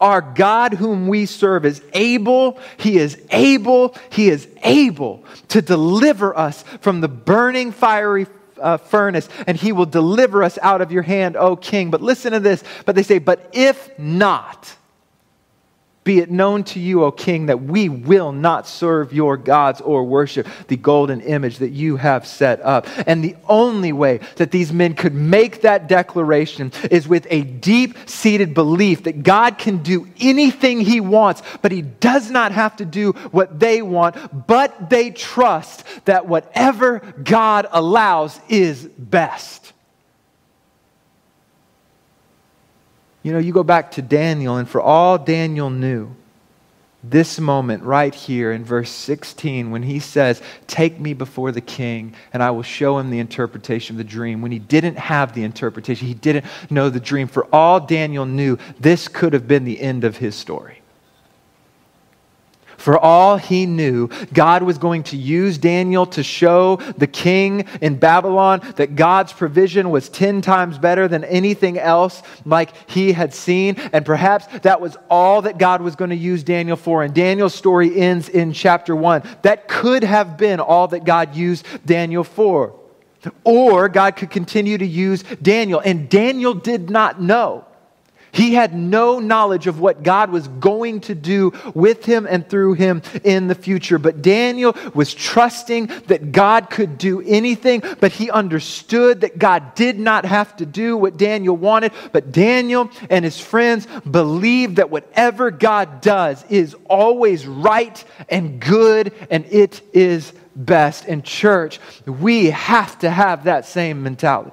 [0.01, 6.37] our God, whom we serve, is able, He is able, He is able to deliver
[6.37, 8.25] us from the burning fiery
[8.59, 11.91] uh, furnace, and he will deliver us out of your hand, O king.
[11.91, 12.63] But listen to this.
[12.85, 14.75] But they say, But if not,
[16.05, 20.03] Be it known to you, O king, that we will not serve your gods or
[20.03, 22.87] worship the golden image that you have set up.
[23.07, 27.97] And the only way that these men could make that declaration is with a deep
[28.07, 32.85] seated belief that God can do anything he wants, but he does not have to
[32.85, 39.73] do what they want, but they trust that whatever God allows is best.
[43.25, 46.15] You know, you go back to Daniel, and for all Daniel knew,
[47.03, 52.13] this moment right here in verse 16, when he says, Take me before the king,
[52.33, 54.43] and I will show him the interpretation of the dream.
[54.43, 57.27] When he didn't have the interpretation, he didn't know the dream.
[57.27, 60.83] For all Daniel knew, this could have been the end of his story.
[62.85, 67.97] For all he knew, God was going to use Daniel to show the king in
[67.97, 73.77] Babylon that God's provision was 10 times better than anything else like he had seen.
[73.91, 77.01] And perhaps that was all that God was going to use Daniel for.
[77.01, 79.23] And Daniel's story ends in chapter 1.
[79.41, 82.79] That could have been all that God used Daniel for.
[83.43, 85.79] Or God could continue to use Daniel.
[85.83, 87.65] And Daniel did not know.
[88.35, 92.73] He had no knowledge of what God was going to do with him and through
[92.73, 93.97] him in the future.
[93.97, 99.97] But Daniel was trusting that God could do anything, but he understood that God did
[99.97, 101.93] not have to do what Daniel wanted.
[102.11, 109.13] But Daniel and his friends believed that whatever God does is always right and good,
[109.29, 111.05] and it is best.
[111.05, 114.51] In church, we have to have that same mentality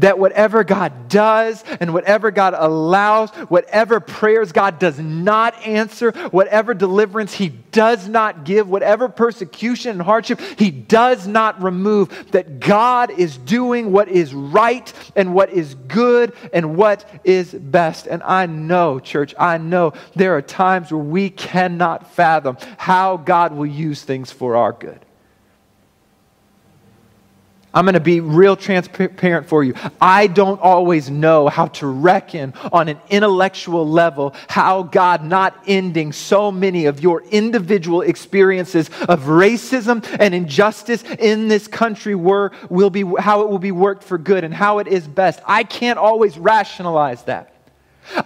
[0.00, 6.74] that whatever God does and whatever God allows, whatever prayers God does not answer, whatever
[6.74, 13.10] deliverance He does not give, whatever persecution and hardship He does not remove, that God
[13.10, 18.06] is doing what is right and what is good and what is best.
[18.06, 23.52] And I know, church, I know there are times where we cannot fathom how God
[23.52, 25.04] will use things for our good.
[27.72, 29.74] I'm going to be real transparent for you.
[30.00, 36.12] I don't always know how to reckon on an intellectual level how God not ending
[36.12, 42.90] so many of your individual experiences of racism and injustice in this country were, will
[42.90, 45.40] be, how it will be worked for good and how it is best.
[45.46, 47.49] I can't always rationalize that.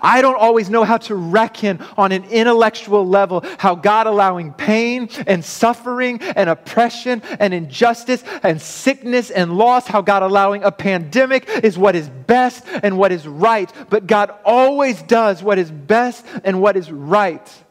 [0.01, 5.09] I don't always know how to reckon on an intellectual level how God allowing pain
[5.27, 11.49] and suffering and oppression and injustice and sickness and loss, how God allowing a pandemic
[11.49, 13.71] is what is best and what is right.
[13.91, 17.65] But God always does what is best and what is right.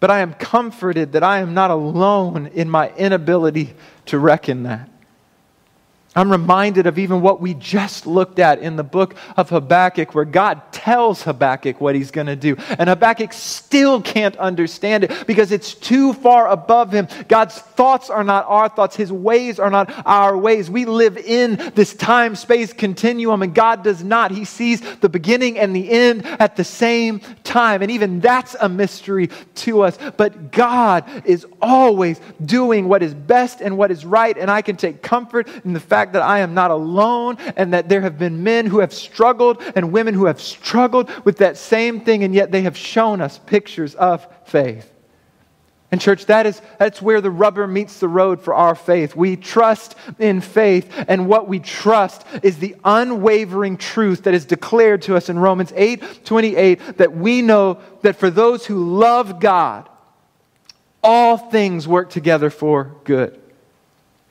[0.00, 3.74] But I am comforted that I am not alone in my inability
[4.06, 4.90] to reckon that.
[6.16, 10.24] I'm reminded of even what we just looked at in the book of Habakkuk, where
[10.24, 12.56] God tells Habakkuk what he's going to do.
[12.78, 17.06] And Habakkuk still can't understand it because it's too far above him.
[17.28, 20.70] God's thoughts are not our thoughts, his ways are not our ways.
[20.70, 24.30] We live in this time space continuum, and God does not.
[24.30, 27.82] He sees the beginning and the end at the same time.
[27.82, 29.98] And even that's a mystery to us.
[30.16, 34.36] But God is always doing what is best and what is right.
[34.36, 37.72] And I can take comfort in the fact fact that I am not alone and
[37.72, 41.56] that there have been men who have struggled and women who have struggled with that
[41.56, 44.92] same thing, and yet they have shown us pictures of faith.
[45.92, 49.14] And, church, that is, that's where the rubber meets the road for our faith.
[49.14, 55.02] We trust in faith, and what we trust is the unwavering truth that is declared
[55.02, 59.88] to us in Romans 8 28 that we know that for those who love God,
[61.04, 63.40] all things work together for good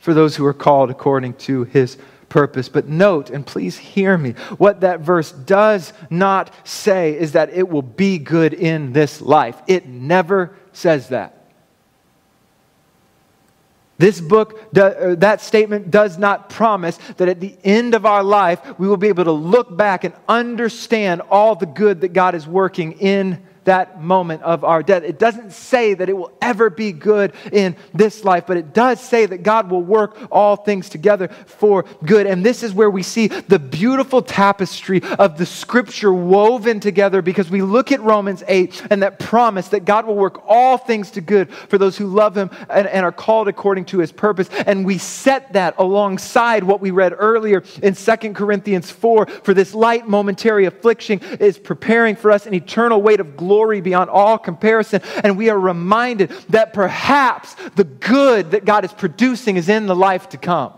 [0.05, 1.97] for those who are called according to his
[2.29, 2.69] purpose.
[2.69, 7.67] But note, and please hear me, what that verse does not say is that it
[7.67, 9.59] will be good in this life.
[9.65, 11.47] It never says that.
[13.97, 18.77] This book, uh, that statement does not promise that at the end of our life,
[18.77, 22.45] we will be able to look back and understand all the good that God is
[22.45, 25.03] working in that moment of our death.
[25.03, 28.99] It doesn't say that it will ever be good in this life, but it does
[28.99, 32.27] say that God will work all things together for good.
[32.27, 37.49] And this is where we see the beautiful tapestry of the scripture woven together because
[37.49, 41.21] we look at Romans 8 and that promise that God will work all things to
[41.21, 44.49] good for those who love Him and, and are called according to His purpose.
[44.65, 49.73] And we set that alongside what we read earlier in 2 Corinthians 4 for this
[49.73, 54.37] light momentary affliction is preparing for us an eternal weight of glory glory beyond all
[54.37, 55.01] comparison.
[55.23, 59.95] And we are reminded that perhaps the good that God is producing is in the
[59.95, 60.73] life to come.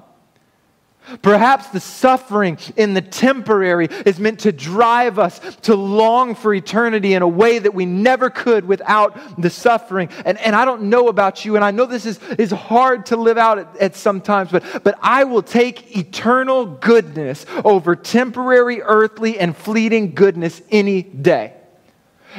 [1.22, 7.14] Perhaps the suffering in the temporary is meant to drive us to long for eternity
[7.14, 10.10] in a way that we never could without the suffering.
[10.26, 13.16] And, and I don't know about you, and I know this is, is hard to
[13.16, 19.40] live out at, at sometimes, but, but I will take eternal goodness over temporary, earthly,
[19.40, 21.57] and fleeting goodness any day.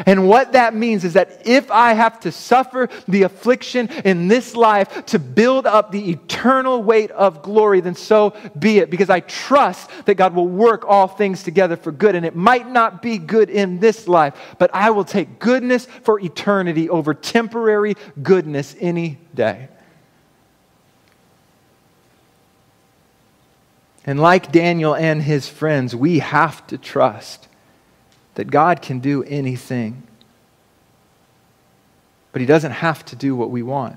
[0.07, 4.55] And what that means is that if I have to suffer the affliction in this
[4.55, 9.20] life to build up the eternal weight of glory, then so be it, because I
[9.20, 12.14] trust that God will work all things together for good.
[12.14, 16.20] And it might not be good in this life, but I will take goodness for
[16.20, 19.68] eternity over temporary goodness any day.
[24.07, 27.47] And like Daniel and his friends, we have to trust
[28.39, 30.01] that God can do anything.
[32.30, 33.97] But He doesn't have to do what we want.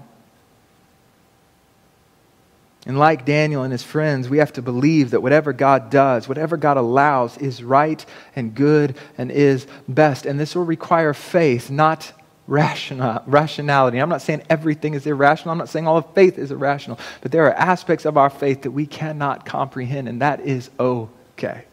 [2.88, 6.58] And like Daniel and his friends, we have to believe that whatever God does, whatever
[6.58, 8.04] God allows, is right
[8.36, 10.26] and good and is best.
[10.26, 12.12] And this will require faith, not
[12.48, 14.00] rational, rationality.
[14.00, 15.52] I'm not saying everything is irrational.
[15.52, 16.98] I'm not saying all of faith is irrational.
[17.22, 21.66] But there are aspects of our faith that we cannot comprehend, and that is okay.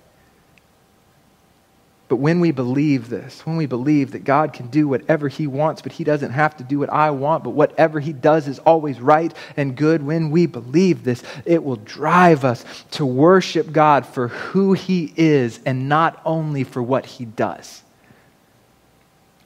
[2.08, 5.82] But when we believe this, when we believe that God can do whatever He wants,
[5.82, 8.98] but He doesn't have to do what I want, but whatever He does is always
[8.98, 14.28] right and good, when we believe this, it will drive us to worship God for
[14.28, 17.82] who He is and not only for what He does.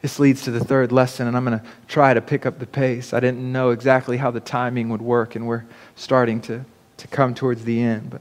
[0.00, 2.66] This leads to the third lesson, and I'm going to try to pick up the
[2.66, 3.12] pace.
[3.12, 5.64] I didn't know exactly how the timing would work, and we're
[5.96, 6.64] starting to,
[6.98, 8.10] to come towards the end.
[8.10, 8.20] But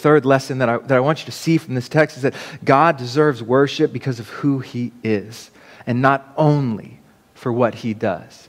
[0.00, 2.34] third lesson that I, that I want you to see from this text is that
[2.64, 5.50] God deserves worship because of who he is,
[5.86, 7.00] and not only
[7.34, 8.48] for what he does.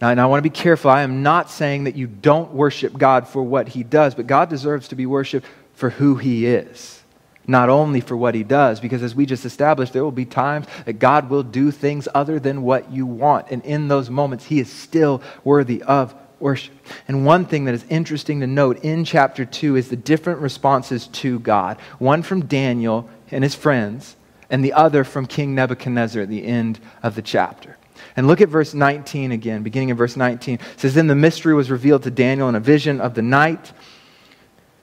[0.00, 0.90] Now, and I want to be careful.
[0.90, 4.48] I am not saying that you don't worship God for what he does, but God
[4.48, 7.02] deserves to be worshiped for who he is,
[7.46, 8.78] not only for what he does.
[8.78, 12.38] Because as we just established, there will be times that God will do things other
[12.38, 13.50] than what you want.
[13.50, 16.74] And in those moments, he is still worthy of worship.
[17.06, 21.06] And one thing that is interesting to note in chapter 2 is the different responses
[21.08, 24.16] to God one from Daniel and his friends,
[24.50, 27.76] and the other from King Nebuchadnezzar at the end of the chapter.
[28.16, 30.54] And look at verse 19 again, beginning in verse 19.
[30.54, 33.72] It says, Then the mystery was revealed to Daniel in a vision of the night.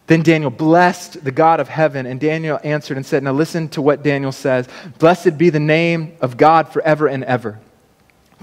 [0.07, 3.81] Then Daniel blessed the God of heaven, and Daniel answered and said, Now listen to
[3.81, 4.67] what Daniel says
[4.99, 7.59] Blessed be the name of God forever and ever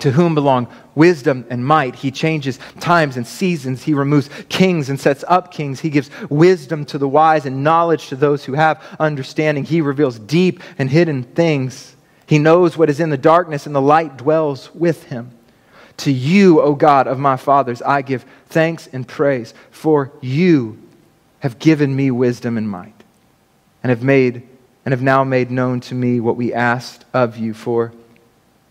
[0.01, 1.95] to whom belong wisdom and might.
[1.95, 3.83] He changes times and seasons.
[3.83, 5.81] He removes kings and sets up kings.
[5.81, 9.65] He gives wisdom to the wise and knowledge to those who have understanding.
[9.65, 11.95] He reveals deep and hidden things.
[12.27, 15.31] He knows what is in the darkness, and the light dwells with him.
[15.99, 20.81] To you, O God of my fathers, I give thanks and praise, for you
[21.41, 22.95] have given me wisdom and might,
[23.83, 24.49] and have made
[24.85, 27.93] and have now made known to me what we asked of you for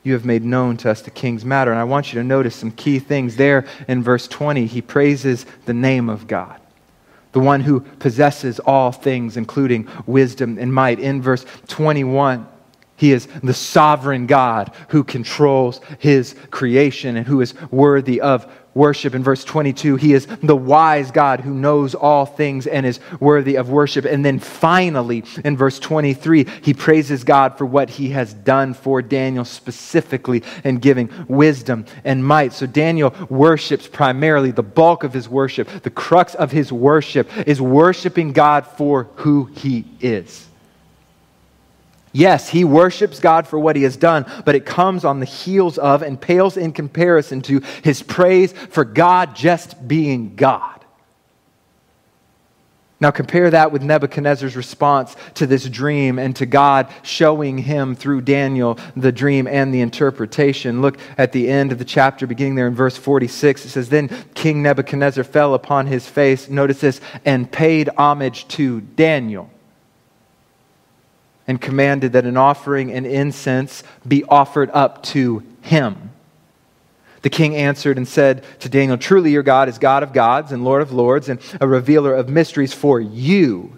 [0.04, 1.72] you have made known to us the king's matter.
[1.72, 4.66] And I want you to notice some key things there in verse 20.
[4.66, 6.60] He praises the name of God,
[7.34, 10.99] the one who possesses all things, including wisdom and might.
[10.99, 12.47] In verse 21,
[12.95, 19.15] he is the sovereign God who controls his creation and who is worthy of worship.
[19.15, 23.55] In verse 22, he is the wise God who knows all things and is worthy
[23.55, 24.05] of worship.
[24.05, 29.01] And then finally, in verse 23, he praises God for what he has done for
[29.01, 32.53] Daniel specifically in giving wisdom and might.
[32.53, 37.61] So Daniel worships primarily, the bulk of his worship, the crux of his worship is
[37.61, 40.47] worshiping God for who he is.
[42.14, 45.78] Yes, he worships God for what he has done, but it comes on the heels
[45.78, 50.82] of and pales in comparison to his praise for God just being God.
[52.99, 58.22] Now, compare that with Nebuchadnezzar's response to this dream and to God showing him through
[58.22, 60.84] Daniel the dream and the interpretation.
[60.84, 63.66] Look at the end of the chapter, beginning there in verse 46.
[63.66, 68.82] It says, Then King Nebuchadnezzar fell upon his face, notice this, and paid homage to
[68.82, 69.49] Daniel
[71.48, 76.12] and commanded that an offering and incense be offered up to him.
[77.22, 80.64] The king answered and said to Daniel, Truly your God is God of gods and
[80.64, 83.78] Lord of lords and a revealer of mysteries, for you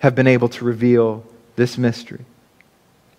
[0.00, 1.24] have been able to reveal
[1.56, 2.24] this mystery.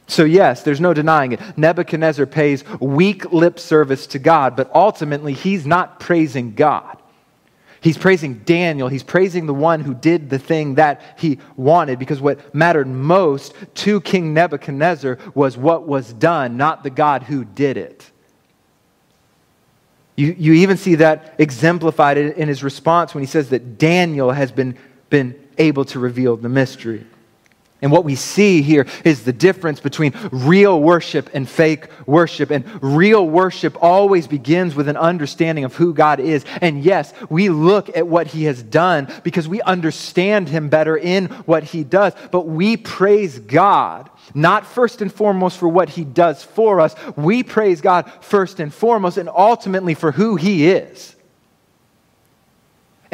[0.08, 1.40] So, yes, there's no denying it.
[1.58, 6.98] Nebuchadnezzar pays weak lip service to God, but ultimately he's not praising God.
[7.86, 8.88] He's praising Daniel.
[8.88, 13.54] He's praising the one who did the thing that he wanted because what mattered most
[13.76, 18.10] to King Nebuchadnezzar was what was done, not the God who did it.
[20.16, 24.52] You, you even see that exemplified in his response when he says that Daniel has
[24.52, 24.80] been,
[25.12, 27.06] been able to reveal the mystery.
[27.86, 32.50] And what we see here is the difference between real worship and fake worship.
[32.50, 36.46] And real worship always begins with an understanding of who God is.
[36.62, 41.28] And yes, we look at what he has done because we understand him better in
[41.46, 42.14] what he does.
[42.32, 46.96] But we praise God, not first and foremost for what he does for us.
[47.16, 51.15] We praise God first and foremost and ultimately for who he is.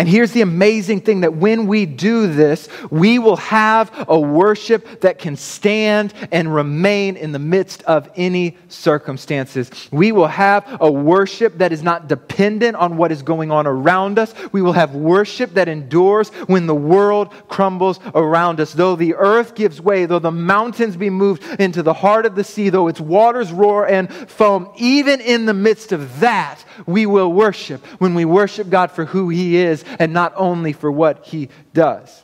[0.02, 5.02] And here's the amazing thing that when we do this, we will have a worship
[5.02, 9.70] that can stand and remain in the midst of any circumstances.
[9.92, 14.18] We will have a worship that is not dependent on what is going on around
[14.18, 14.34] us.
[14.52, 18.74] We will have worship that endures when the world crumbles around us.
[18.74, 22.44] Though the earth gives way, though the mountains be moved into the heart of the
[22.44, 27.32] sea, though its waters roar and foam, even in the midst of that, we will
[27.32, 31.50] worship when we worship God for who He is and not only for what he
[31.74, 32.24] does.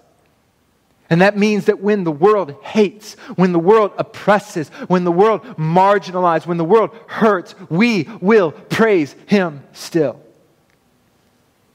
[1.10, 5.42] And that means that when the world hates, when the world oppresses, when the world
[5.58, 10.20] marginalizes, when the world hurts, we will praise him still.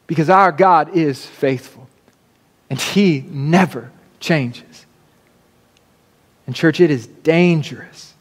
[0.07, 1.89] Because our God is faithful
[2.68, 4.87] and he never changes.
[6.47, 8.11] And, church, it is dangerous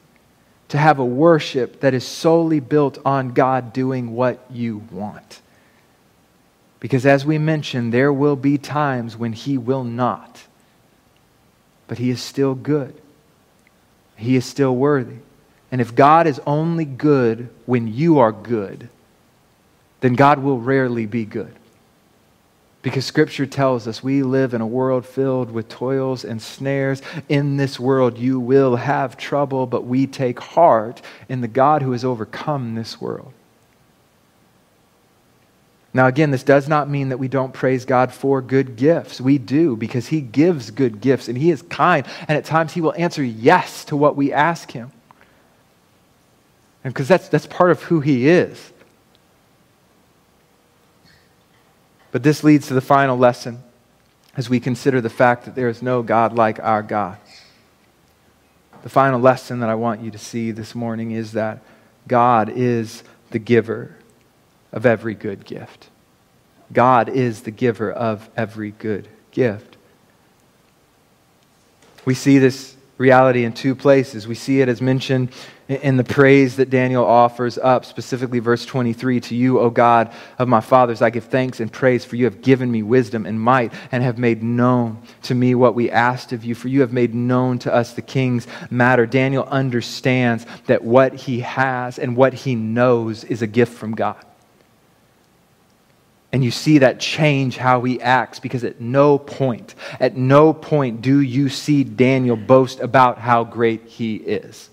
[0.72, 5.41] to have a worship that is solely built on God doing what you want.
[6.80, 10.43] Because as we mentioned, there will be times when He will not.
[11.89, 12.95] But He is still good,
[14.15, 15.17] He is still worthy.
[15.74, 18.88] And if God is only good when you are good,
[19.99, 21.53] then God will rarely be good.
[22.82, 27.01] Because Scripture tells us we live in a world filled with toils and snares.
[27.29, 31.91] In this world, you will have trouble, but we take heart in the God who
[31.91, 33.34] has overcome this world.
[35.93, 39.19] Now, again, this does not mean that we don't praise God for good gifts.
[39.19, 42.82] We do because He gives good gifts and He is kind, and at times He
[42.82, 44.91] will answer yes to what we ask Him.
[46.84, 48.71] And because that's, that's part of who He is.
[52.12, 53.64] But this leads to the final lesson
[54.36, 57.18] as we consider the fact that there is no God like our God.
[58.84, 61.59] The final lesson that I want you to see this morning is that
[62.07, 63.95] God is the giver
[64.72, 65.89] of every good gift.
[66.74, 69.78] God is the giver of every good gift.
[72.05, 74.28] We see this reality in two places.
[74.28, 75.32] We see it as mentioned
[75.72, 80.47] in the praise that Daniel offers up, specifically verse 23 To you, O God of
[80.47, 83.74] my fathers, I give thanks and praise, for you have given me wisdom and might,
[83.91, 86.55] and have made known to me what we asked of you.
[86.55, 89.05] For you have made known to us the king's matter.
[89.05, 94.26] Daniel understands that what he has and what he knows is a gift from God.
[96.34, 101.01] And you see that change how he acts because at no point, at no point
[101.01, 104.70] do you see Daniel boast about how great he is.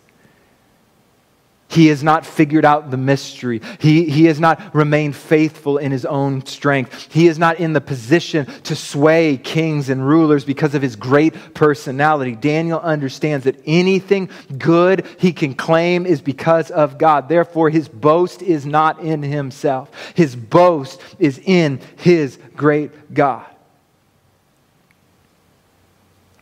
[1.70, 3.60] He has not figured out the mystery.
[3.78, 7.12] He, he has not remained faithful in his own strength.
[7.12, 11.52] He is not in the position to sway kings and rulers because of his great
[11.52, 12.34] personality.
[12.34, 17.28] Daniel understands that anything good he can claim is because of God.
[17.28, 23.44] Therefore, his boast is not in himself, his boast is in his great God.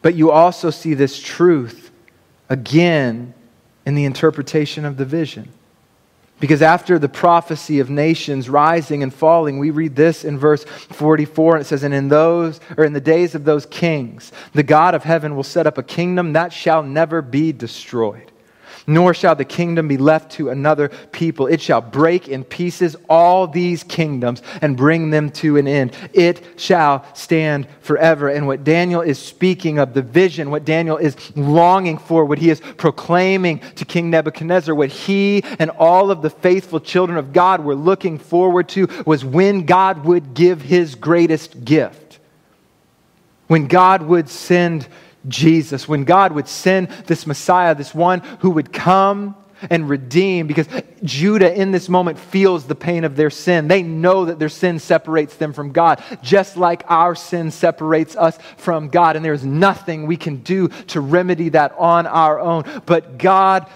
[0.02, 1.90] But you also see this truth
[2.48, 3.34] again
[3.87, 5.49] in the interpretation of the vision.
[6.39, 11.55] Because after the prophecy of nations rising and falling, we read this in verse 44,
[11.57, 14.95] and it says, And in those, or in the days of those kings, the God
[14.95, 18.32] of heaven will set up a kingdom that shall never be destroyed
[18.87, 21.47] nor shall the kingdom be left to another people.
[21.47, 25.93] It shall break in pieces all these kingdoms and bring them to an end.
[26.12, 28.28] It shall stand forever.
[28.28, 32.51] And what Daniel is speaking of, the vision, what Daniel is longing for, what he
[32.51, 37.64] is proclaiming to King Nebuchadnezzar, what he and all of the faithful children of God
[37.64, 42.18] were looking forward to was when God would give his greatest gift.
[43.49, 44.89] When God would send
[45.28, 49.36] Jesus, when God would send this Messiah, this one who would come
[49.70, 50.68] and redeem, because
[51.02, 53.68] Judah in this moment feels the pain of their sin.
[53.68, 58.38] They know that their sin separates them from God, just like our sin separates us
[58.58, 59.16] from God.
[59.16, 62.64] And there's nothing we can do to remedy that on our own.
[62.84, 63.66] But God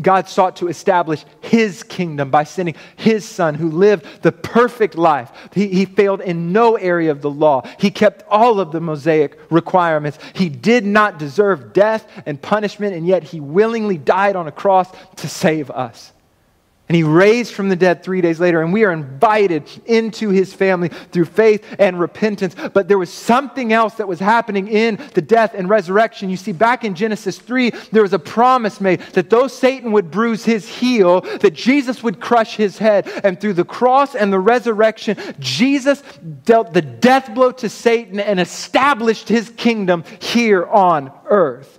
[0.00, 5.30] God sought to establish his kingdom by sending his son who lived the perfect life.
[5.52, 7.62] He, he, failed in no area of the law.
[7.78, 10.18] He kept all of the Mosaic requirements.
[10.34, 14.90] He did not deserve death and punishment, and yet he willingly died on a cross
[15.16, 16.12] to save us.
[16.88, 20.52] And he raised from the dead three days later, and we are invited into his
[20.52, 22.56] family through faith and repentance.
[22.74, 26.28] But there was something else that was happening in the death and resurrection.
[26.28, 30.10] You see, back in Genesis 3, there was a promise made that though Satan would
[30.10, 33.08] bruise his heel, that Jesus would crush his head.
[33.22, 36.02] And through the cross and the resurrection, Jesus
[36.44, 41.78] dealt the death blow to Satan and established his kingdom here on earth.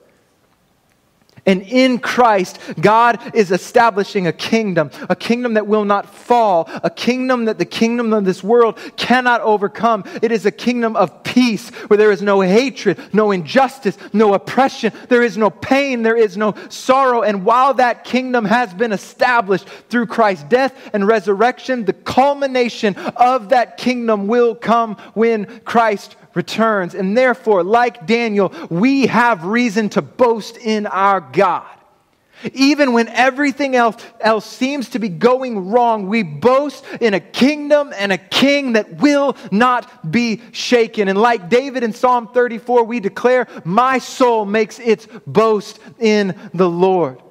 [1.46, 6.90] And in Christ, God is establishing a kingdom, a kingdom that will not fall, a
[6.90, 10.06] kingdom that the kingdom of this world cannot overcome.
[10.22, 14.94] It is a kingdom of peace where there is no hatred, no injustice, no oppression,
[15.10, 17.24] there is no pain, there is no sorrow.
[17.24, 23.50] And while that kingdom has been established through Christ's death and resurrection, the culmination of
[23.50, 26.96] that kingdom will come when Christ returns.
[26.96, 31.68] And therefore, like Daniel, we have reason to boast in our God.
[32.54, 37.94] Even when everything else, else seems to be going wrong, we boast in a kingdom
[37.96, 41.08] and a king that will not be shaken.
[41.08, 46.70] And like David in Psalm 34, we declare, My soul makes its boast in the
[46.70, 47.22] Lord.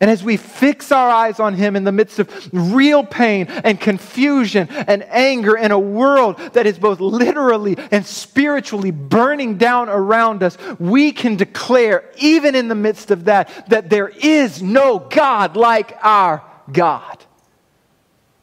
[0.00, 3.80] And as we fix our eyes on Him in the midst of real pain and
[3.80, 10.44] confusion and anger in a world that is both literally and spiritually burning down around
[10.44, 15.56] us, we can declare, even in the midst of that, that there is no God
[15.56, 17.24] like our God.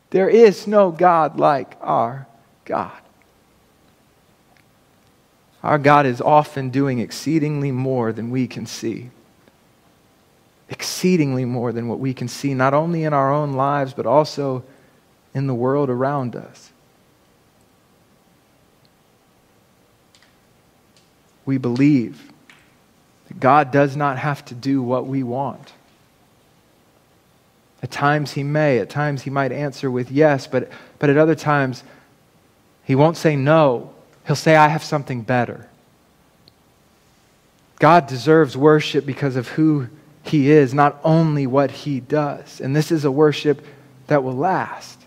[0.09, 2.27] There is no God like our
[2.65, 2.91] God.
[5.63, 9.09] Our God is often doing exceedingly more than we can see
[10.69, 14.63] exceedingly more than what we can see, not only in our own lives, but also
[15.33, 16.71] in the world around us.
[21.45, 22.31] We believe
[23.27, 25.73] that God does not have to do what we want.
[27.83, 31.35] At times he may, at times he might answer with yes, but, but at other
[31.35, 31.83] times
[32.83, 33.93] he won't say no.
[34.25, 35.69] He'll say, I have something better.
[37.77, 39.89] God deserves worship because of who
[40.25, 42.59] he is, not only what he does.
[42.59, 43.63] And this is a worship
[44.07, 44.99] that will last.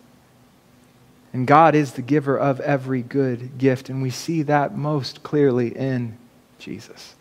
[1.33, 5.77] And God is the giver of every good gift, and we see that most clearly
[5.77, 6.17] in
[6.59, 7.15] Jesus.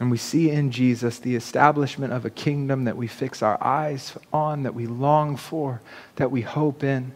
[0.00, 4.16] And we see in Jesus the establishment of a kingdom that we fix our eyes
[4.32, 5.80] on, that we long for,
[6.16, 7.12] that we hope in.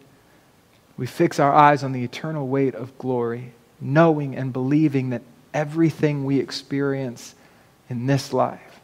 [0.96, 6.24] We fix our eyes on the eternal weight of glory, knowing and believing that everything
[6.24, 7.34] we experience
[7.88, 8.80] in this life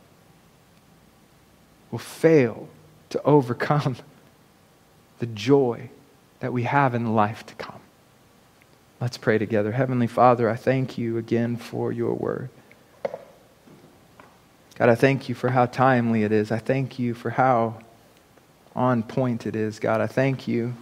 [1.91, 2.69] will fail
[3.11, 3.97] to overcome
[5.19, 5.91] the joy
[6.41, 7.81] that we have in life to come.
[9.01, 9.73] Let's pray together.
[9.73, 12.49] Heavenly Father, I thank you again for your word.
[14.77, 16.51] God, I thank you for how timely it is.
[16.51, 17.79] I thank you for how
[18.75, 19.79] on point it is.
[19.79, 20.75] God, I thank you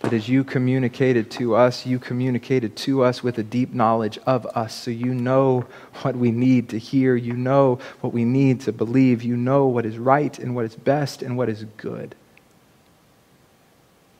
[0.00, 4.46] that as you communicated to us, you communicated to us with a deep knowledge of
[4.46, 4.74] us.
[4.74, 5.66] So you know
[6.02, 7.16] what we need to hear.
[7.16, 9.22] You know what we need to believe.
[9.22, 12.14] You know what is right and what is best and what is good.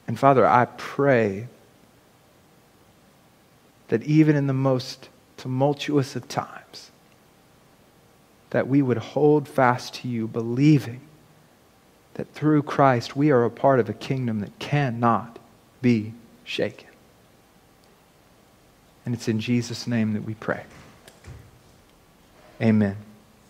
[0.07, 1.49] And Father, I pray
[3.89, 5.09] that even in the most
[5.39, 6.91] tumultuous of times,
[8.51, 11.01] that we would hold fast to you, believing
[12.15, 15.39] that through Christ we are a part of a kingdom that cannot
[15.83, 16.13] be
[16.45, 16.89] shaken.
[19.05, 20.65] And it's in Jesus' name that we pray.
[22.61, 22.97] Amen.